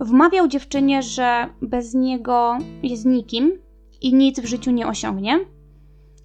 [0.00, 3.52] Wmawiał dziewczynie, że bez niego jest nikim
[4.00, 5.38] i nic w życiu nie osiągnie,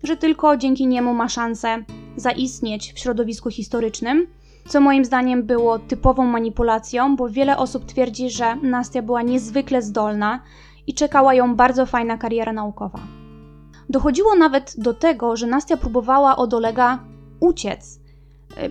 [0.04, 1.84] że tylko dzięki niemu ma szansę
[2.16, 4.28] zaistnieć w środowisku historycznym,
[4.68, 10.40] co moim zdaniem było typową manipulacją, bo wiele osób twierdzi, że Nastia była niezwykle zdolna
[10.88, 13.00] i czekała ją bardzo fajna kariera naukowa.
[13.90, 17.00] Dochodziło nawet do tego, że Nastia próbowała od Olega
[17.40, 18.00] uciec.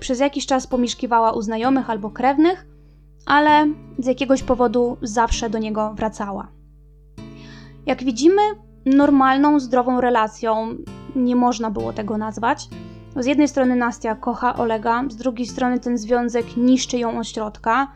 [0.01, 2.67] Przez jakiś czas pomieszkiwała u znajomych albo krewnych,
[3.27, 6.49] ale z jakiegoś powodu zawsze do niego wracała.
[7.87, 8.43] Jak widzimy,
[8.87, 10.77] normalną, zdrową relacją
[11.17, 12.69] nie można było tego nazwać.
[13.17, 17.93] Z jednej strony Nastia kocha Olega, z drugiej strony ten związek niszczy ją od środka,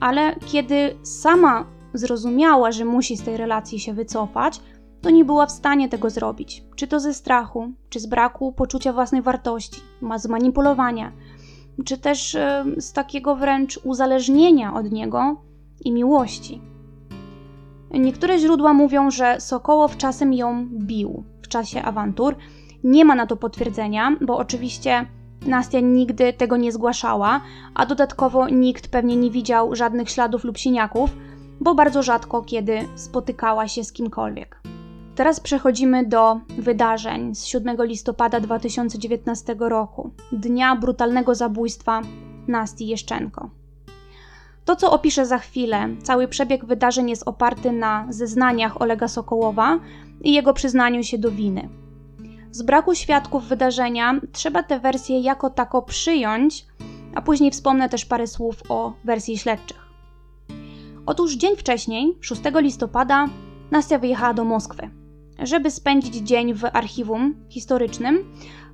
[0.00, 4.60] ale kiedy sama zrozumiała, że musi z tej relacji się wycofać,
[5.02, 6.64] to nie była w stanie tego zrobić.
[6.76, 9.80] Czy to ze strachu, czy z braku poczucia własnej wartości,
[10.16, 11.12] z manipulowania
[11.84, 12.36] czy też
[12.78, 15.36] z takiego wręcz uzależnienia od niego
[15.84, 16.60] i miłości.
[17.90, 22.36] Niektóre źródła mówią, że Sokołow czasem ją bił w czasie awantur.
[22.84, 25.06] Nie ma na to potwierdzenia, bo oczywiście
[25.46, 27.40] Nastia nigdy tego nie zgłaszała,
[27.74, 31.10] a dodatkowo nikt pewnie nie widział żadnych śladów lub siniaków,
[31.60, 34.60] bo bardzo rzadko kiedy spotykała się z kimkolwiek.
[35.20, 42.02] Teraz przechodzimy do wydarzeń z 7 listopada 2019 roku, dnia brutalnego zabójstwa
[42.48, 43.50] Nasti Jeszczenko.
[44.64, 49.78] To, co opiszę za chwilę, cały przebieg wydarzeń jest oparty na zeznaniach Olega Sokołowa
[50.20, 51.68] i jego przyznaniu się do winy.
[52.50, 56.66] Z braku świadków wydarzenia trzeba tę wersję jako tako przyjąć,
[57.14, 59.88] a później wspomnę też parę słów o wersji śledczych.
[61.06, 63.28] Otóż dzień wcześniej, 6 listopada,
[63.70, 64.99] Nastia wyjechała do Moskwy
[65.42, 68.24] żeby spędzić dzień w archiwum historycznym,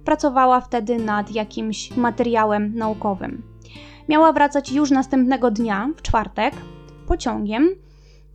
[0.05, 3.43] pracowała wtedy nad jakimś materiałem naukowym.
[4.09, 6.55] Miała wracać już następnego dnia, w czwartek,
[7.07, 7.69] pociągiem,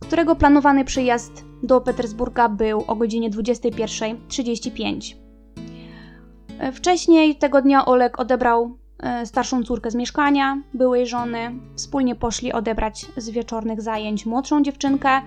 [0.00, 5.14] którego planowany przyjazd do Petersburga był o godzinie 21.35.
[6.72, 11.52] Wcześniej tego dnia Olek odebrał e, starszą córkę z mieszkania, byłej żony.
[11.76, 15.22] Wspólnie poszli odebrać z wieczornych zajęć młodszą dziewczynkę,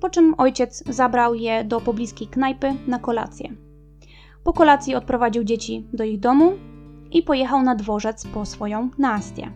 [0.00, 3.52] po czym ojciec zabrał je do pobliskiej knajpy na kolację.
[4.44, 6.52] Po kolacji odprowadził dzieci do ich domu
[7.10, 9.52] i pojechał na dworzec po swoją Nastię.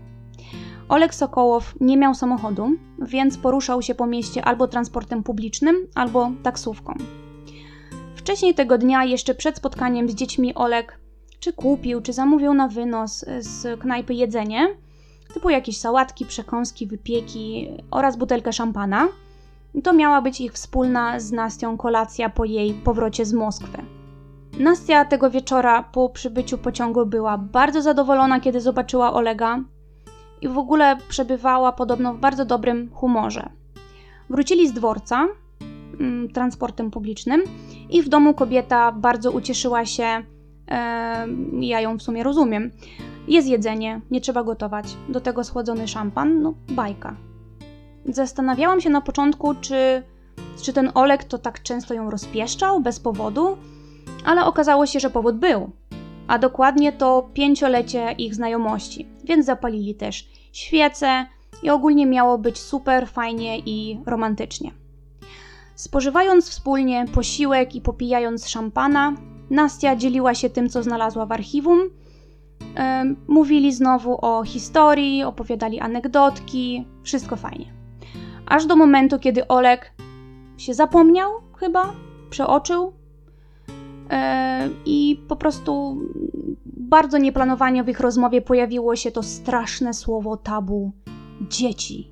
[0.88, 6.94] Olek Sokołow nie miał samochodu, więc poruszał się po mieście albo transportem publicznym, albo taksówką.
[8.14, 11.00] Wcześniej tego dnia, jeszcze przed spotkaniem z dziećmi, Olek
[11.40, 14.68] czy kupił, czy zamówił na wynos z knajpy jedzenie,
[15.34, 19.08] typu jakieś sałatki, przekąski, wypieki oraz butelkę szampana–
[19.84, 23.82] to miała być ich wspólna z Nastią kolacja po jej powrocie z Moskwy.
[24.58, 29.60] Nastia tego wieczora po przybyciu pociągu była bardzo zadowolona, kiedy zobaczyła Olega
[30.40, 33.48] i w ogóle przebywała podobno w bardzo dobrym humorze.
[34.30, 35.28] Wrócili z dworca
[36.00, 37.42] mm, transportem publicznym
[37.90, 40.04] i w domu kobieta bardzo ucieszyła się.
[40.70, 41.26] E,
[41.60, 42.70] ja ją w sumie rozumiem.
[43.28, 44.96] Jest jedzenie, nie trzeba gotować.
[45.08, 47.29] Do tego schłodzony szampan, no bajka.
[48.08, 50.02] Zastanawiałam się na początku, czy,
[50.62, 53.56] czy ten Olek to tak często ją rozpieszczał bez powodu,
[54.24, 55.70] ale okazało się, że powód był.
[56.28, 61.26] A dokładnie to pięciolecie ich znajomości, więc zapalili też świece
[61.62, 64.72] i ogólnie miało być super, fajnie i romantycznie.
[65.74, 69.14] Spożywając wspólnie posiłek i popijając szampana,
[69.50, 71.78] Nastia dzieliła się tym, co znalazła w archiwum.
[73.28, 77.79] Mówili znowu o historii, opowiadali anegdotki, wszystko fajnie.
[78.50, 79.92] Aż do momentu, kiedy Olek
[80.58, 81.92] się zapomniał, chyba,
[82.30, 82.92] przeoczył
[84.10, 86.02] e, i po prostu
[86.66, 90.92] bardzo nieplanowanie w ich rozmowie pojawiło się to straszne słowo tabu
[91.48, 92.10] dzieci.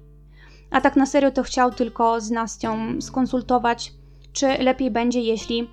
[0.70, 3.92] A tak na serio to chciał tylko z Nastią skonsultować,
[4.32, 5.70] czy lepiej będzie, jeśli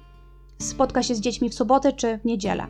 [0.58, 2.68] spotka się z dziećmi w sobotę czy w niedzielę.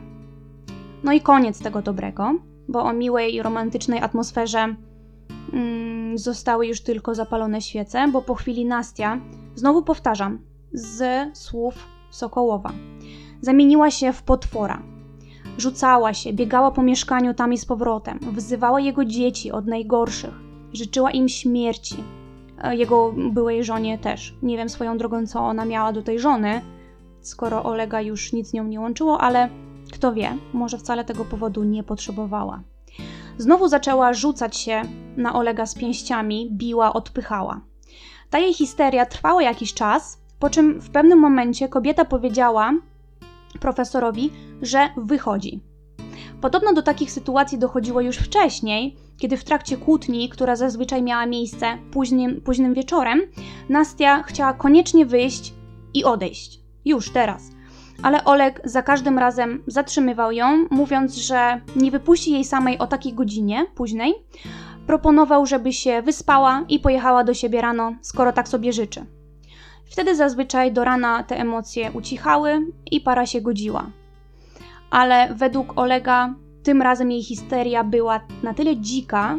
[1.04, 2.34] No i koniec tego dobrego,
[2.68, 4.74] bo o miłej romantycznej atmosferze
[6.14, 9.20] zostały już tylko zapalone świece, bo po chwili Nastia,
[9.54, 10.38] znowu powtarzam,
[10.72, 11.74] z słów
[12.10, 12.72] Sokołowa,
[13.40, 14.82] zamieniła się w potwora.
[15.58, 20.34] Rzucała się, biegała po mieszkaniu tam i z powrotem, wzywała jego dzieci od najgorszych,
[20.72, 21.96] życzyła im śmierci.
[22.62, 24.34] E, jego byłej żonie też.
[24.42, 26.60] Nie wiem swoją drogą, co ona miała do tej żony,
[27.20, 29.48] skoro Olega już nic nią nie łączyło, ale
[29.92, 32.62] kto wie, może wcale tego powodu nie potrzebowała.
[33.38, 34.82] Znowu zaczęła rzucać się
[35.16, 37.60] na Olega z pięściami, biła, odpychała.
[38.30, 42.72] Ta jej histeria trwała jakiś czas, po czym w pewnym momencie kobieta powiedziała
[43.60, 44.30] profesorowi,
[44.62, 45.60] że wychodzi.
[46.40, 51.78] Podobno do takich sytuacji dochodziło już wcześniej, kiedy w trakcie kłótni, która zazwyczaj miała miejsce
[51.92, 53.20] późnym, późnym wieczorem,
[53.68, 55.54] Nastia chciała koniecznie wyjść
[55.94, 56.60] i odejść.
[56.84, 57.55] Już teraz.
[58.02, 63.14] Ale Oleg za każdym razem zatrzymywał ją, mówiąc, że nie wypuści jej samej o takiej
[63.14, 64.14] godzinie późnej.
[64.86, 69.06] Proponował, żeby się wyspała i pojechała do siebie rano, skoro tak sobie życzy.
[69.90, 73.90] Wtedy zazwyczaj do rana te emocje ucichały i para się godziła.
[74.90, 79.38] Ale według Olega tym razem jej histeria była na tyle dzika,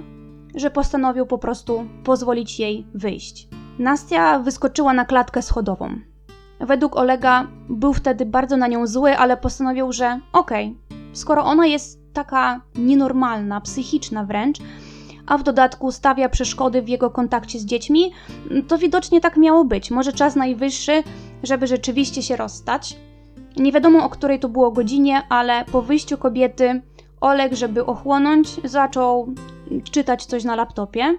[0.56, 3.48] że postanowił po prostu pozwolić jej wyjść.
[3.80, 6.00] Nastia wyskoczyła na klatkę schodową.
[6.60, 11.65] Według Olega był wtedy bardzo na nią zły, ale postanowił, że okej, okay, skoro ona
[11.65, 14.58] jest taka nienormalna, psychiczna wręcz,
[15.26, 18.12] a w dodatku stawia przeszkody w jego kontakcie z dziećmi,
[18.67, 19.91] to widocznie tak miało być.
[19.91, 21.04] Może czas najwyższy,
[21.43, 22.98] żeby rzeczywiście się rozstać.
[23.58, 26.82] Nie wiadomo o której to było godzinie, ale po wyjściu kobiety
[27.22, 29.34] Oleg, żeby ochłonąć, zaczął
[29.91, 31.17] czytać coś na laptopie.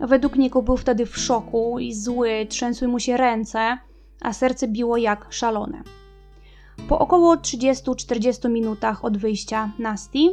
[0.00, 3.78] Według niego był wtedy w szoku i zły, trzęsły mu się ręce
[4.20, 5.82] a serce biło jak szalone.
[6.88, 10.30] Po około 30-40 minutach od wyjścia Nasti,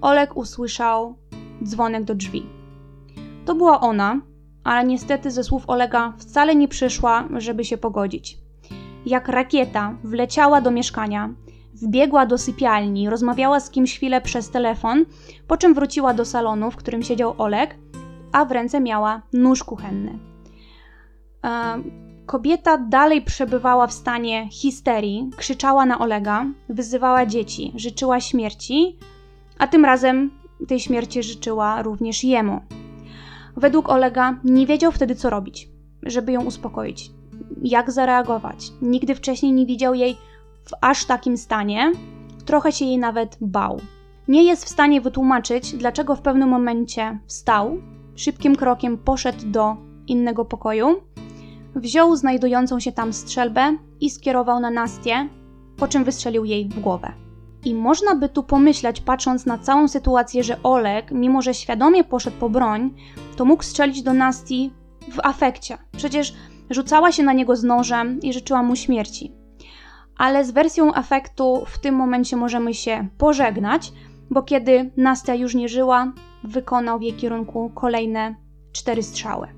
[0.00, 1.14] Oleg usłyszał
[1.64, 2.46] dzwonek do drzwi.
[3.44, 4.20] To była ona,
[4.64, 8.38] ale niestety ze słów Olega wcale nie przyszła, żeby się pogodzić.
[9.06, 11.34] Jak rakieta wleciała do mieszkania,
[11.74, 15.04] wbiegła do sypialni, rozmawiała z kimś chwilę przez telefon,
[15.46, 17.74] po czym wróciła do salonu, w którym siedział Oleg,
[18.32, 20.18] a w ręce miała nóż kuchenny.
[22.28, 28.98] Kobieta dalej przebywała w stanie histerii, krzyczała na Olega, wyzywała dzieci, życzyła śmierci,
[29.58, 30.30] a tym razem
[30.68, 32.60] tej śmierci życzyła również jemu.
[33.56, 35.68] Według Olega nie wiedział wtedy, co robić,
[36.02, 37.10] żeby ją uspokoić,
[37.62, 38.72] jak zareagować.
[38.82, 40.16] Nigdy wcześniej nie widział jej
[40.64, 41.92] w aż takim stanie,
[42.44, 43.80] trochę się jej nawet bał.
[44.28, 47.78] Nie jest w stanie wytłumaczyć, dlaczego w pewnym momencie wstał,
[48.16, 50.96] szybkim krokiem poszedł do innego pokoju
[51.74, 55.28] wziął znajdującą się tam strzelbę i skierował na Nastię,
[55.76, 57.12] po czym wystrzelił jej w głowę.
[57.64, 62.36] I można by tu pomyśleć, patrząc na całą sytuację, że Oleg, mimo że świadomie poszedł
[62.36, 62.94] po broń,
[63.36, 64.70] to mógł strzelić do Nasti
[65.12, 65.78] w afekcie.
[65.96, 66.34] Przecież
[66.70, 69.32] rzucała się na niego z nożem i życzyła mu śmierci.
[70.18, 73.92] Ale z wersją afektu w tym momencie możemy się pożegnać,
[74.30, 76.12] bo kiedy Nastia już nie żyła,
[76.44, 78.34] wykonał w jej kierunku kolejne
[78.72, 79.57] cztery strzały.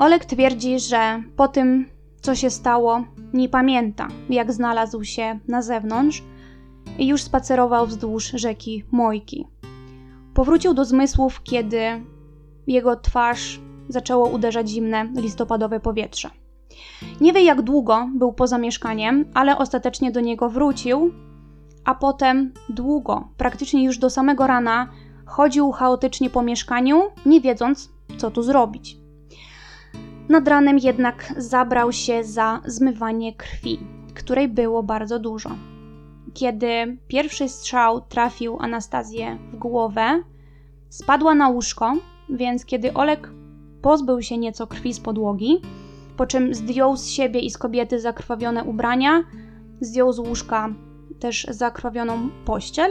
[0.00, 1.86] Oleg twierdzi, że po tym,
[2.20, 6.22] co się stało, nie pamięta, jak znalazł się na zewnątrz
[6.98, 9.46] i już spacerował wzdłuż rzeki Mojki.
[10.34, 11.80] Powrócił do zmysłów, kiedy
[12.66, 16.30] jego twarz zaczęło uderzać zimne listopadowe powietrze.
[17.20, 21.12] Nie wie jak długo był poza mieszkaniem, ale ostatecznie do niego wrócił,
[21.84, 24.88] a potem długo, praktycznie już do samego rana,
[25.26, 28.99] chodził chaotycznie po mieszkaniu, nie wiedząc, co tu zrobić.
[30.30, 33.78] Nad ranem jednak zabrał się za zmywanie krwi,
[34.14, 35.50] której było bardzo dużo.
[36.34, 40.22] Kiedy pierwszy strzał trafił Anastazję w głowę,
[40.88, 41.96] spadła na łóżko,
[42.28, 43.30] więc kiedy Olek
[43.82, 45.60] pozbył się nieco krwi z podłogi,
[46.16, 49.24] po czym zdjął z siebie i z kobiety zakrwawione ubrania,
[49.80, 50.68] zdjął z łóżka
[51.20, 52.90] też zakrwawioną pościel.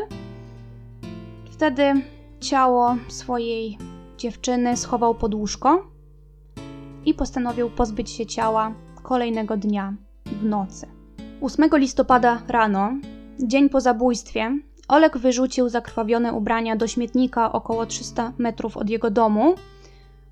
[1.52, 1.94] Wtedy
[2.40, 3.78] ciało swojej
[4.18, 5.99] dziewczyny schował pod łóżko
[7.10, 9.94] i postanowił pozbyć się ciała kolejnego dnia
[10.26, 10.88] w nocy.
[11.42, 12.92] 8 listopada rano,
[13.40, 19.56] dzień po zabójstwie, Olek wyrzucił zakrwawione ubrania do śmietnika około 300 metrów od jego domu,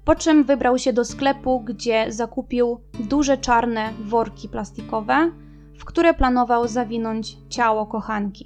[0.05, 5.31] po czym wybrał się do sklepu, gdzie zakupił duże czarne worki plastikowe,
[5.79, 8.45] w które planował zawinąć ciało kochanki.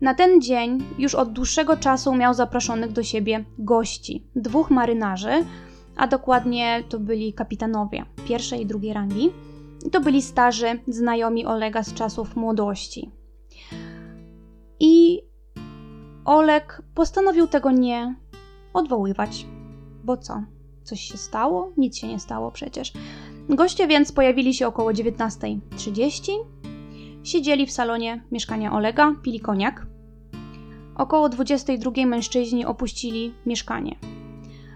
[0.00, 5.44] Na ten dzień już od dłuższego czasu miał zaproszonych do siebie gości, dwóch marynarzy,
[5.96, 9.30] a dokładnie to byli kapitanowie pierwszej i drugiej rangi.
[9.92, 13.10] To byli starzy znajomi Olega z czasów młodości.
[14.80, 15.22] I
[16.24, 18.14] Oleg postanowił tego nie
[18.74, 19.46] odwoływać.
[20.04, 20.42] Bo co?
[20.82, 21.72] Coś się stało?
[21.76, 22.92] Nic się nie stało przecież.
[23.48, 26.32] Goście więc pojawili się około 19.30.
[27.24, 29.86] Siedzieli w salonie mieszkania Olega, pili koniak.
[30.96, 33.96] Około 22 mężczyźni opuścili mieszkanie.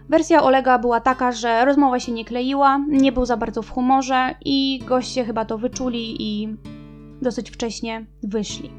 [0.09, 4.35] Wersja Olega była taka, że rozmowa się nie kleiła, nie był za bardzo w humorze
[4.45, 6.57] i goście chyba to wyczuli i
[7.23, 8.71] dosyć wcześnie wyszli.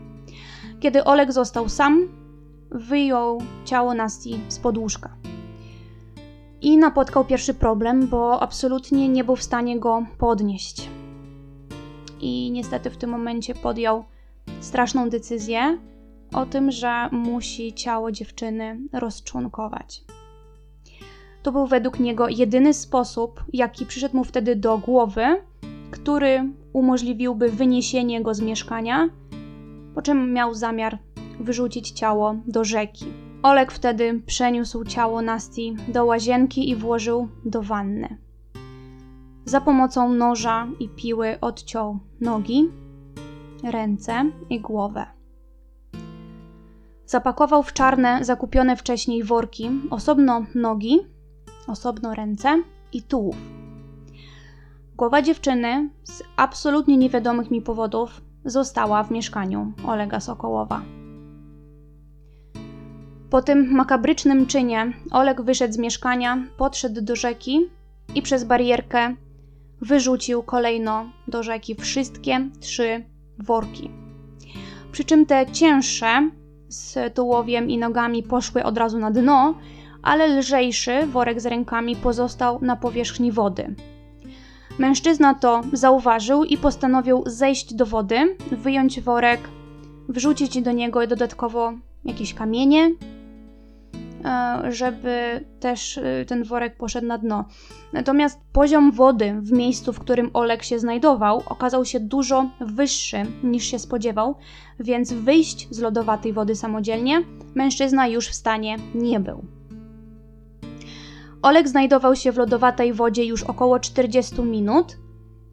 [0.80, 2.08] Kiedy Oleg został sam,
[2.72, 5.10] wyjął ciało Nasti z podłóżka.
[6.62, 10.90] I napotkał pierwszy problem, bo absolutnie nie był w stanie go podnieść.
[12.22, 14.04] I niestety w tym momencie podjął
[14.60, 15.78] straszną decyzję
[16.34, 20.04] o tym, że musi ciało dziewczyny rozczłonkować.
[21.44, 25.26] To był według niego jedyny sposób, jaki przyszedł mu wtedy do głowy,
[25.92, 29.10] który umożliwiłby wyniesienie go z mieszkania,
[29.96, 30.98] po czym miał zamiar
[31.40, 33.06] wyrzucić ciało do rzeki.
[33.44, 38.18] Olek wtedy przeniósł ciało Nasti do łazienki i włożył do wanny.
[39.46, 42.70] Za pomocą noża i piły odciął nogi,
[43.64, 45.06] ręce i głowę.
[47.06, 51.00] Zapakował w czarne, zakupione wcześniej worki osobno nogi,
[51.70, 52.64] osobno ręce
[52.94, 53.36] i tułów.
[54.98, 60.82] Głowa dziewczyny z absolutnie niewiadomych mi powodów została w mieszkaniu Olega Sokołowa.
[63.30, 67.60] Po tym makabrycznym czynie Oleg wyszedł z mieszkania, podszedł do rzeki
[68.16, 69.16] i przez barierkę
[69.82, 73.06] wyrzucił kolejno do rzeki wszystkie trzy
[73.40, 73.92] worki.
[74.92, 76.30] Przy czym te cięższe
[76.68, 79.54] z tułowiem i nogami poszły od razu na dno,
[80.02, 83.76] ale lżejszy worek z rękami pozostał na powierzchni wody.
[84.80, 89.40] Mężczyzna to zauważył i postanowił zejść do wody, wyjąć worek,
[90.10, 91.74] wrzucić do niego dodatkowo
[92.06, 92.92] jakieś kamienie,
[94.26, 97.46] e, żeby też e, ten worek poszedł na dno.
[97.94, 103.64] Natomiast poziom wody w miejscu, w którym Olek się znajdował, okazał się dużo wyższy niż
[103.64, 104.36] się spodziewał,
[104.80, 107.22] więc wyjść z lodowatej wody samodzielnie
[107.56, 109.59] mężczyzna już w stanie nie był.
[111.42, 114.98] Olek znajdował się w lodowatej wodzie już około 40 minut,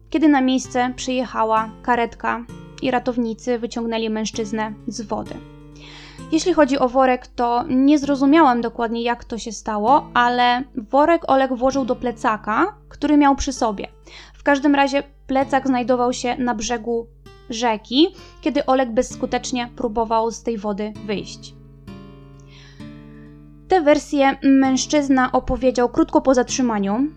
[0.09, 2.45] kiedy na miejsce przyjechała karetka
[2.81, 5.35] i ratownicy wyciągnęli mężczyznę z wody.
[6.31, 11.53] Jeśli chodzi o worek, to nie zrozumiałam dokładnie, jak to się stało, ale worek Olek
[11.53, 13.87] włożył do plecaka, który miał przy sobie.
[14.33, 17.07] W każdym razie plecak znajdował się na brzegu
[17.49, 18.07] rzeki,
[18.41, 21.56] kiedy Olek bezskutecznie próbował z tej wody wyjść.
[23.67, 27.07] Tę wersję mężczyzna opowiedział krótko po zatrzymaniu.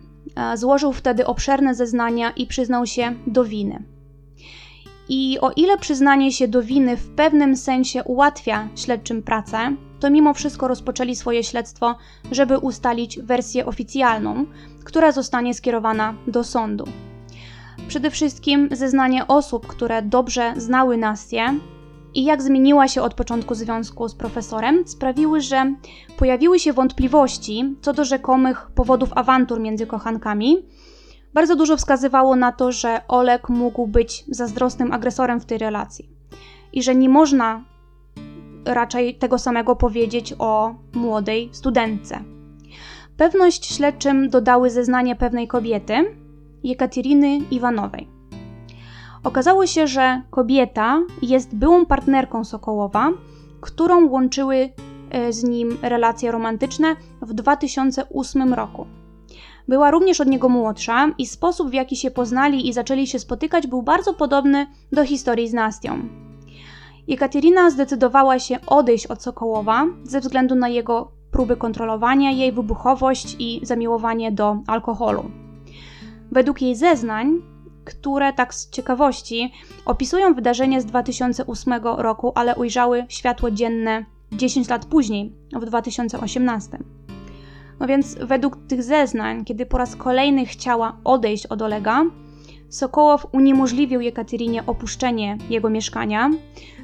[0.55, 3.83] Złożył wtedy obszerne zeznania i przyznał się do winy.
[5.09, 10.35] I o ile przyznanie się do winy w pewnym sensie ułatwia śledczym pracę, to mimo
[10.35, 11.97] wszystko rozpoczęli swoje śledztwo,
[12.33, 14.47] żeby ustalić wersję oficjalną,
[14.85, 16.85] która zostanie skierowana do sądu.
[17.89, 21.55] Przede wszystkim zeznanie osób, które dobrze znały Nastję,
[22.15, 25.75] i jak zmieniła się od początku związku z profesorem, sprawiły, że
[26.17, 30.57] pojawiły się wątpliwości co do rzekomych powodów awantur między kochankami.
[31.35, 36.11] Bardzo dużo wskazywało na to, że Olek mógł być zazdrosnym agresorem w tej relacji
[36.73, 37.65] i że nie można
[38.65, 42.25] raczej tego samego powiedzieć o młodej studentce.
[43.17, 45.95] Pewność śledczym dodały zeznanie pewnej kobiety,
[46.65, 48.20] Jekateriny Iwanowej.
[49.25, 53.11] Okazało się, że kobieta jest byłą partnerką Sokołowa,
[53.61, 54.71] którą łączyły
[55.11, 58.87] e, z nim relacje romantyczne w 2008 roku.
[59.69, 63.67] Była również od niego młodsza i sposób, w jaki się poznali i zaczęli się spotykać,
[63.67, 65.99] był bardzo podobny do historii z Nastią.
[67.09, 73.61] Jekaterina zdecydowała się odejść od Sokołowa ze względu na jego próby kontrolowania jej, wybuchowość i
[73.63, 75.25] zamiłowanie do alkoholu.
[76.33, 77.50] Według jej zeznań
[77.91, 79.53] które tak z ciekawości
[79.85, 86.79] opisują wydarzenia z 2008 roku, ale ujrzały światło dzienne 10 lat później, w 2018.
[87.81, 92.05] No więc według tych zeznań, kiedy po raz kolejny chciała odejść od Olega,
[92.69, 96.31] Sokołow uniemożliwił Jekaterynie opuszczenie jego mieszkania,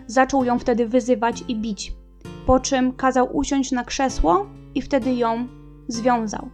[0.07, 1.93] zaczął ją wtedy wyzywać i bić,
[2.47, 5.47] po czym kazał usiąść na krzesło i wtedy ją
[5.89, 6.49] związał.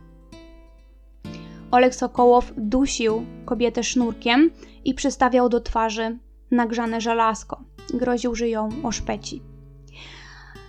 [1.72, 4.50] Oleg Sokołow dusił kobietę sznurkiem
[4.84, 6.18] i przystawiał do twarzy
[6.50, 7.60] nagrzane żelazko.
[7.94, 9.42] Groził, że ją oszpeci.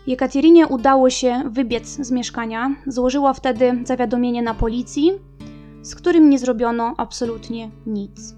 [0.08, 2.76] Jekaterynie udało się wybiec z mieszkania.
[2.88, 5.12] Złożyła wtedy zawiadomienie na policji,
[5.82, 8.36] z którym nie zrobiono absolutnie nic.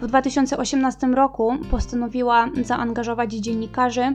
[0.00, 4.14] W 2018 roku postanowiła zaangażować dziennikarzy,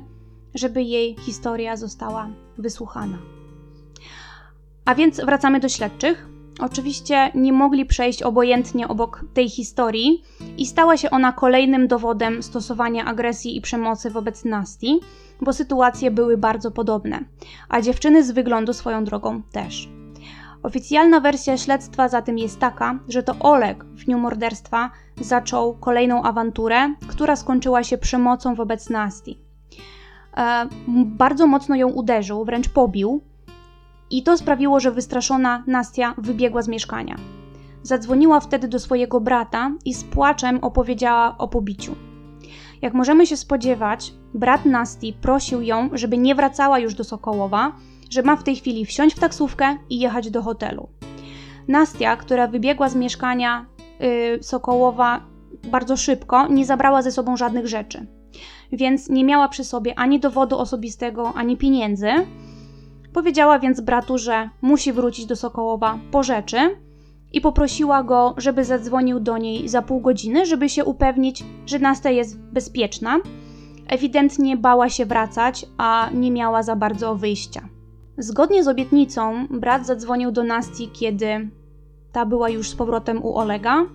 [0.56, 3.18] żeby jej historia została wysłuchana.
[4.86, 6.37] A więc wracamy do śledczych.
[6.60, 10.24] Oczywiście nie mogli przejść obojętnie obok tej historii
[10.58, 15.00] i stała się ona kolejnym dowodem stosowania agresji i przemocy wobec Nasti,
[15.42, 17.20] bo sytuacje były bardzo podobne,
[17.70, 19.90] a dziewczyny z wyglądu swoją drogą też.
[20.64, 24.92] Oficjalna wersja śledztwa zatem jest taka, że to Oleg w dniu morderstwa
[25.22, 29.40] zaczął kolejną awanturę, która skończyła się przemocą wobec Nasti.
[30.38, 30.68] E,
[31.06, 33.22] bardzo mocno ją uderzył, wręcz pobił,
[34.12, 37.16] i to sprawiło, że wystraszona Nastia wybiegła z mieszkania.
[37.84, 41.96] Zadzwoniła wtedy do swojego brata i z płaczem opowiedziała o pobiciu.
[42.82, 47.72] Jak możemy się spodziewać, brat Nasti prosił ją, żeby nie wracała już do Sokołowa,
[48.10, 50.90] że ma w tej chwili wsiąść w taksówkę i jechać do hotelu.
[51.68, 53.66] Nastia, która wybiegła z mieszkania
[54.00, 55.22] yy, Sokołowa
[55.72, 58.08] bardzo szybko, nie zabrała ze sobą żadnych rzeczy.
[58.72, 62.08] Więc nie miała przy sobie ani dowodu osobistego, ani pieniędzy.
[63.18, 66.58] Powiedziała więc bratu, że musi wrócić do Sokołowa po rzeczy
[67.34, 72.10] i poprosiła go, żeby zadzwonił do niej za pół godziny, żeby się upewnić, że Nastia
[72.10, 73.18] jest bezpieczna.
[73.88, 77.70] Ewidentnie bała się wracać, a nie miała za bardzo wyjścia.
[78.18, 81.50] Zgodnie z obietnicą, brat zadzwonił do Nasti, kiedy
[82.12, 83.86] ta była już z powrotem u Olega.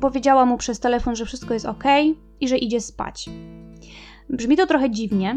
[0.00, 1.84] Powiedziała mu przez telefon, że wszystko jest ok
[2.40, 3.30] i że idzie spać.
[4.30, 5.36] Brzmi to trochę dziwnie,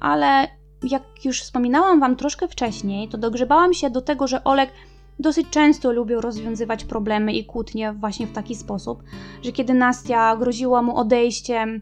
[0.00, 4.70] ale jak już wspominałam Wam troszkę wcześniej, to dogrzebałam się do tego, że Oleg
[5.18, 9.02] dosyć często lubił rozwiązywać problemy i kłótnie właśnie w taki sposób,
[9.42, 11.80] że kiedy Nastia groziła mu odejściem,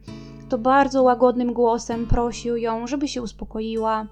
[0.48, 4.06] to bardzo łagodnym głosem prosił ją, żeby się uspokoiła,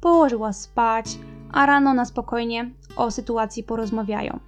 [0.00, 1.06] położyła spać,
[1.52, 4.38] a rano na spokojnie o sytuacji porozmawiają.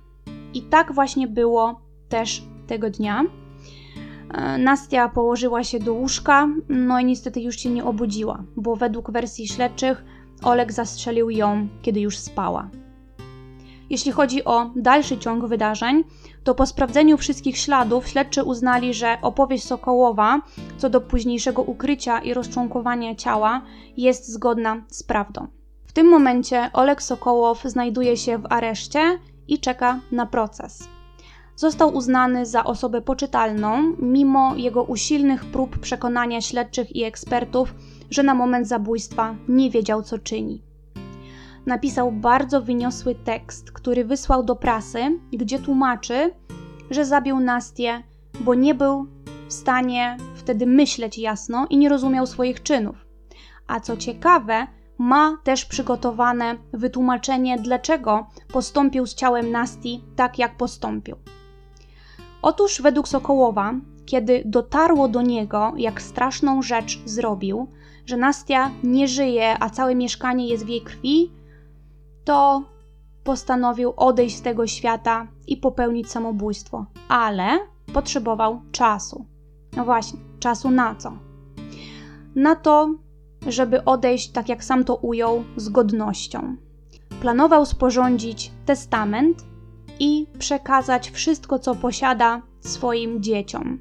[0.54, 3.24] I tak właśnie było też tego dnia.
[4.32, 9.10] E, Nastia położyła się do łóżka, no i niestety już się nie obudziła, bo według
[9.10, 10.04] wersji śledczych
[10.42, 12.70] Oleg zastrzelił ją, kiedy już spała.
[13.90, 16.04] Jeśli chodzi o dalszy ciąg wydarzeń,
[16.44, 20.40] to po sprawdzeniu wszystkich śladów śledczy uznali, że opowieść Sokołowa
[20.78, 23.62] co do późniejszego ukrycia i rozczłonkowania ciała
[23.96, 25.46] jest zgodna z prawdą.
[25.86, 29.18] W tym momencie Oleg Sokołow znajduje się w areszcie
[29.48, 30.88] i czeka na proces.
[31.62, 37.74] Został uznany za osobę poczytalną, mimo jego usilnych prób przekonania śledczych i ekspertów,
[38.10, 40.62] że na moment zabójstwa nie wiedział, co czyni
[41.66, 46.34] napisał bardzo wyniosły tekst, który wysłał do prasy, gdzie tłumaczy,
[46.90, 48.02] że zabił Nastię,
[48.40, 49.06] bo nie był
[49.48, 53.06] w stanie wtedy myśleć jasno i nie rozumiał swoich czynów.
[53.66, 54.66] A co ciekawe,
[54.98, 61.16] ma też przygotowane wytłumaczenie, dlaczego postąpił z ciałem Nasti tak, jak postąpił.
[62.42, 63.74] Otóż według Sokołowa,
[64.06, 67.66] kiedy dotarło do niego, jak straszną rzecz zrobił,
[68.06, 71.30] że Nastia nie żyje, a całe mieszkanie jest w jej krwi,
[72.24, 72.62] to
[73.24, 77.58] postanowił odejść z tego świata i popełnić samobójstwo, ale
[77.94, 79.26] potrzebował czasu.
[79.76, 81.12] No właśnie, czasu na co?
[82.34, 82.94] Na to,
[83.46, 86.56] żeby odejść, tak jak sam to ujął, z godnością.
[87.20, 89.51] Planował sporządzić testament
[90.02, 93.78] i przekazać wszystko, co posiada, swoim dzieciom.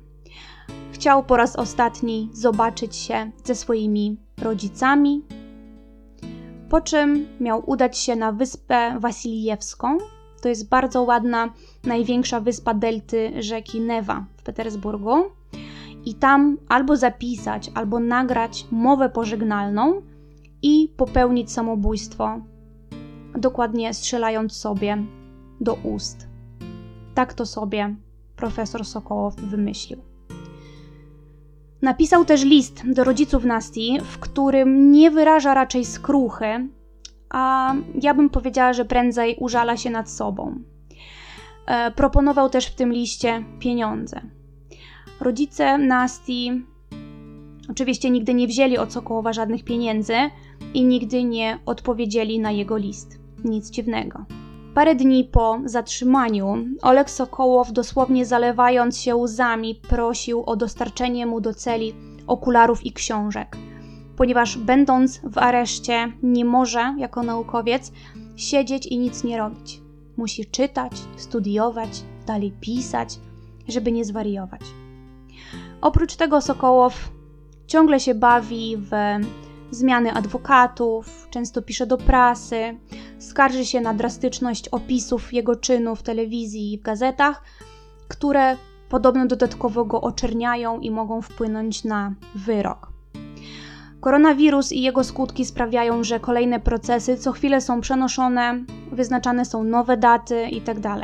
[0.92, 5.22] Chciał po raz ostatni zobaczyć się ze swoimi rodzicami,
[6.70, 9.98] po czym miał udać się na wyspę Wasilijewską.
[10.42, 11.54] To jest bardzo ładna,
[11.84, 15.16] największa wyspa delty rzeki Newa w Petersburgu.
[16.06, 20.02] I tam albo zapisać, albo nagrać mowę pożegnalną
[20.62, 22.42] i popełnić samobójstwo,
[23.38, 24.98] dokładnie strzelając sobie
[25.62, 26.28] do ust.
[27.16, 27.96] Tak to sobie
[28.36, 30.02] profesor Sokołow wymyślił.
[31.82, 36.70] Napisał też list do rodziców Nasti, w którym nie wyraża raczej skruchy,
[37.30, 40.56] a ja bym powiedziała, że prędzej użala się nad sobą.
[41.66, 44.22] E, proponował też w tym liście pieniądze.
[45.20, 46.66] Rodzice Nasti
[47.70, 50.16] oczywiście nigdy nie wzięli od Sokołowa żadnych pieniędzy
[50.74, 53.20] i nigdy nie odpowiedzieli na jego list.
[53.44, 54.26] Nic dziwnego.
[54.74, 61.54] Parę dni po zatrzymaniu Oleg Sokołow, dosłownie zalewając się łzami, prosił o dostarczenie mu do
[61.54, 61.94] celi
[62.28, 63.58] okularów i książek,
[64.18, 67.92] ponieważ będąc w areszcie nie może, jako naukowiec,
[68.36, 69.82] siedzieć i nic nie robić.
[70.18, 73.20] Musi czytać, studiować, dalej pisać,
[73.68, 74.62] żeby nie zwariować.
[75.82, 77.12] Oprócz tego Sokołow
[77.68, 78.92] ciągle się bawi w
[79.72, 82.78] zmiany adwokatów, często pisze do prasy,
[83.20, 87.44] skarży się na drastyczność opisów jego czynu w telewizji i w gazetach,
[88.08, 88.58] które
[88.90, 92.92] podobno dodatkowo go oczerniają i mogą wpłynąć na wyrok.
[94.02, 99.98] Koronawirus i jego skutki sprawiają, że kolejne procesy co chwilę są przenoszone, wyznaczane są nowe
[99.98, 100.96] daty itd.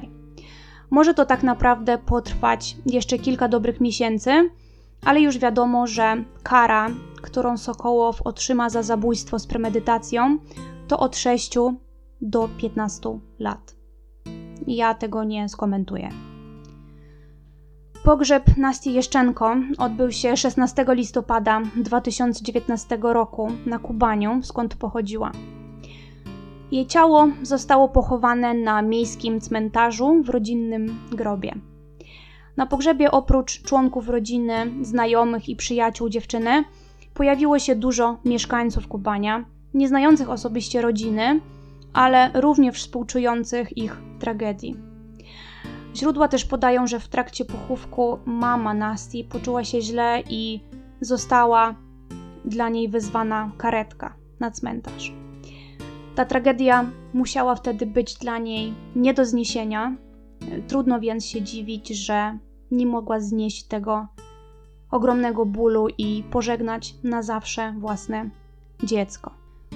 [0.89, 4.49] Może to tak naprawdę potrwać jeszcze kilka dobrych miesięcy,
[5.05, 6.89] ale już wiadomo, że kara,
[7.21, 10.37] którą Sokołow otrzyma za zabójstwo z premedytacją,
[10.87, 11.55] to od 6
[12.21, 13.75] do 15 lat.
[14.67, 16.09] Ja tego nie skomentuję.
[18.03, 25.31] Pogrzeb Nastii Jeszczenko odbył się 16 listopada 2019 roku na Kubaniu, skąd pochodziła.
[26.71, 31.53] Jej ciało zostało pochowane na miejskim cmentarzu w rodzinnym grobie.
[32.57, 36.63] Na pogrzebie oprócz członków rodziny, znajomych i przyjaciół dziewczyny
[37.13, 41.41] pojawiło się dużo mieszkańców Kubania, nieznających osobiście rodziny,
[41.93, 44.75] ale również współczujących ich tragedii.
[45.95, 50.59] Źródła też podają, że w trakcie pochówku mama Nasti poczuła się źle i
[51.01, 51.75] została
[52.45, 55.13] dla niej wezwana karetka na cmentarz.
[56.15, 59.95] Ta tragedia musiała wtedy być dla niej nie do zniesienia.
[60.67, 62.37] Trudno więc się dziwić, że
[62.71, 64.07] nie mogła znieść tego
[64.91, 68.29] ogromnego bólu i pożegnać na zawsze własne
[68.83, 69.31] dziecko.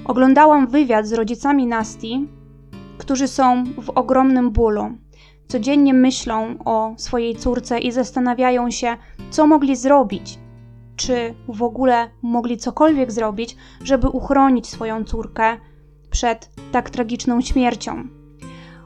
[0.05, 2.27] Oglądałam wywiad z rodzicami Nasti,
[2.97, 4.91] którzy są w ogromnym bólu.
[5.47, 8.97] Codziennie myślą o swojej córce i zastanawiają się,
[9.29, 10.39] co mogli zrobić,
[10.95, 15.57] czy w ogóle mogli cokolwiek zrobić, żeby uchronić swoją córkę
[16.11, 18.20] przed tak tragiczną śmiercią.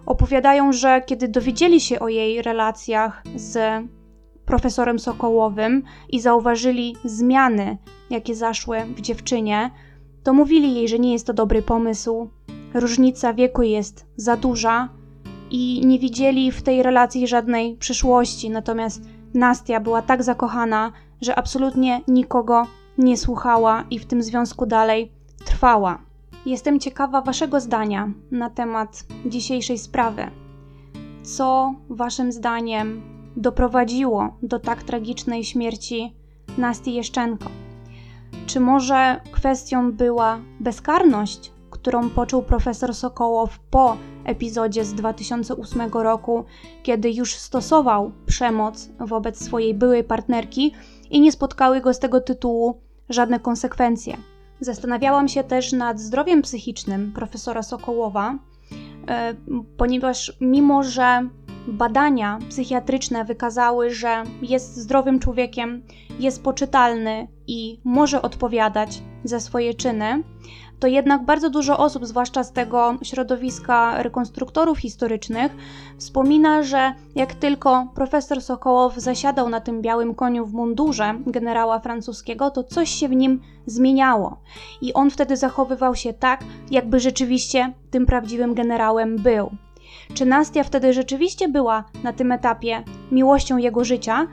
[0.06, 3.84] Opowiadają, że kiedy dowiedzieli się o jej relacjach z
[4.46, 7.78] profesorem Sokołowym i zauważyli zmiany,
[8.10, 9.72] jakie zaszły w dziewczynie,
[10.24, 12.30] to mówili jej, że nie jest to dobry pomysł.
[12.74, 14.90] Różnica wieku jest za duża
[15.52, 18.50] i nie widzieli w tej relacji żadnej przyszłości.
[18.50, 19.02] Natomiast
[19.34, 20.92] Nastia była tak zakochana,
[21.22, 25.12] że absolutnie nikogo nie słuchała i w tym związku dalej
[25.46, 26.05] trwała.
[26.46, 30.22] Jestem ciekawa Waszego zdania na temat dzisiejszej sprawy.
[31.24, 33.02] Co Waszym zdaniem
[33.36, 36.16] doprowadziło do tak tragicznej śmierci
[36.58, 37.50] Nastii Jeszczenko?
[38.48, 46.44] Czy może kwestią była bezkarność, którą poczuł profesor Sokołow po epizodzie z 2008 roku,
[46.84, 50.74] kiedy już stosował przemoc wobec swojej byłej partnerki
[51.10, 54.18] i nie spotkały go z tego tytułu żadne konsekwencje?
[54.66, 58.40] Zastanawiałam się też nad zdrowiem psychicznym profesora Sokołowa,
[59.08, 59.36] e,
[59.78, 61.30] ponieważ mimo, że
[61.68, 65.84] badania psychiatryczne wykazały, że jest zdrowym człowiekiem,
[66.20, 70.24] jest poczytalny i może odpowiadać za swoje czyny,
[70.80, 75.52] to jednak bardzo dużo osób, zwłaszcza z tego środowiska rekonstruktorów historycznych,
[75.98, 82.52] wspomina, że jak tylko profesor Sokołow zasiadał na tym białym koniu w mundurze generała francuskiego,
[82.52, 84.38] to coś się w nim zmieniało.
[84.82, 89.52] I on wtedy zachowywał się tak, jakby rzeczywiście tym prawdziwym generałem był.
[90.14, 94.28] Czy Nastia wtedy rzeczywiście była na tym etapie miłością jego życia,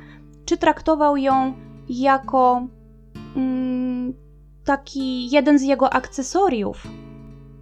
[0.45, 1.55] czy traktował ją
[1.88, 2.66] jako
[3.36, 4.14] mm,
[4.65, 6.87] taki jeden z jego akcesoriów,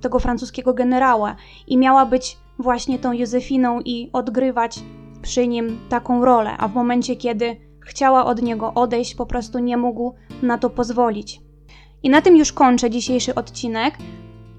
[0.00, 1.36] tego francuskiego generała,
[1.66, 4.80] i miała być właśnie tą Józefiną i odgrywać
[5.22, 9.76] przy nim taką rolę, a w momencie, kiedy chciała od niego odejść, po prostu nie
[9.76, 11.40] mógł na to pozwolić.
[12.02, 13.94] I na tym już kończę dzisiejszy odcinek.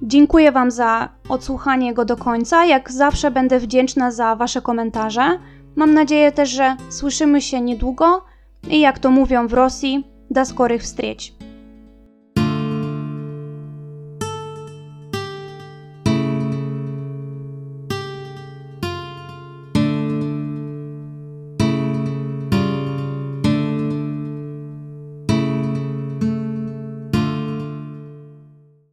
[0.02, 2.66] Dziękuję Wam za odsłuchanie go do końca.
[2.66, 5.40] Jak zawsze będę wdzięczna za Wasze komentarze.
[5.76, 8.24] Mam nadzieję też, że słyszymy się niedługo
[8.70, 11.41] i jak to mówią w Rosji, da skorych wstrzeć.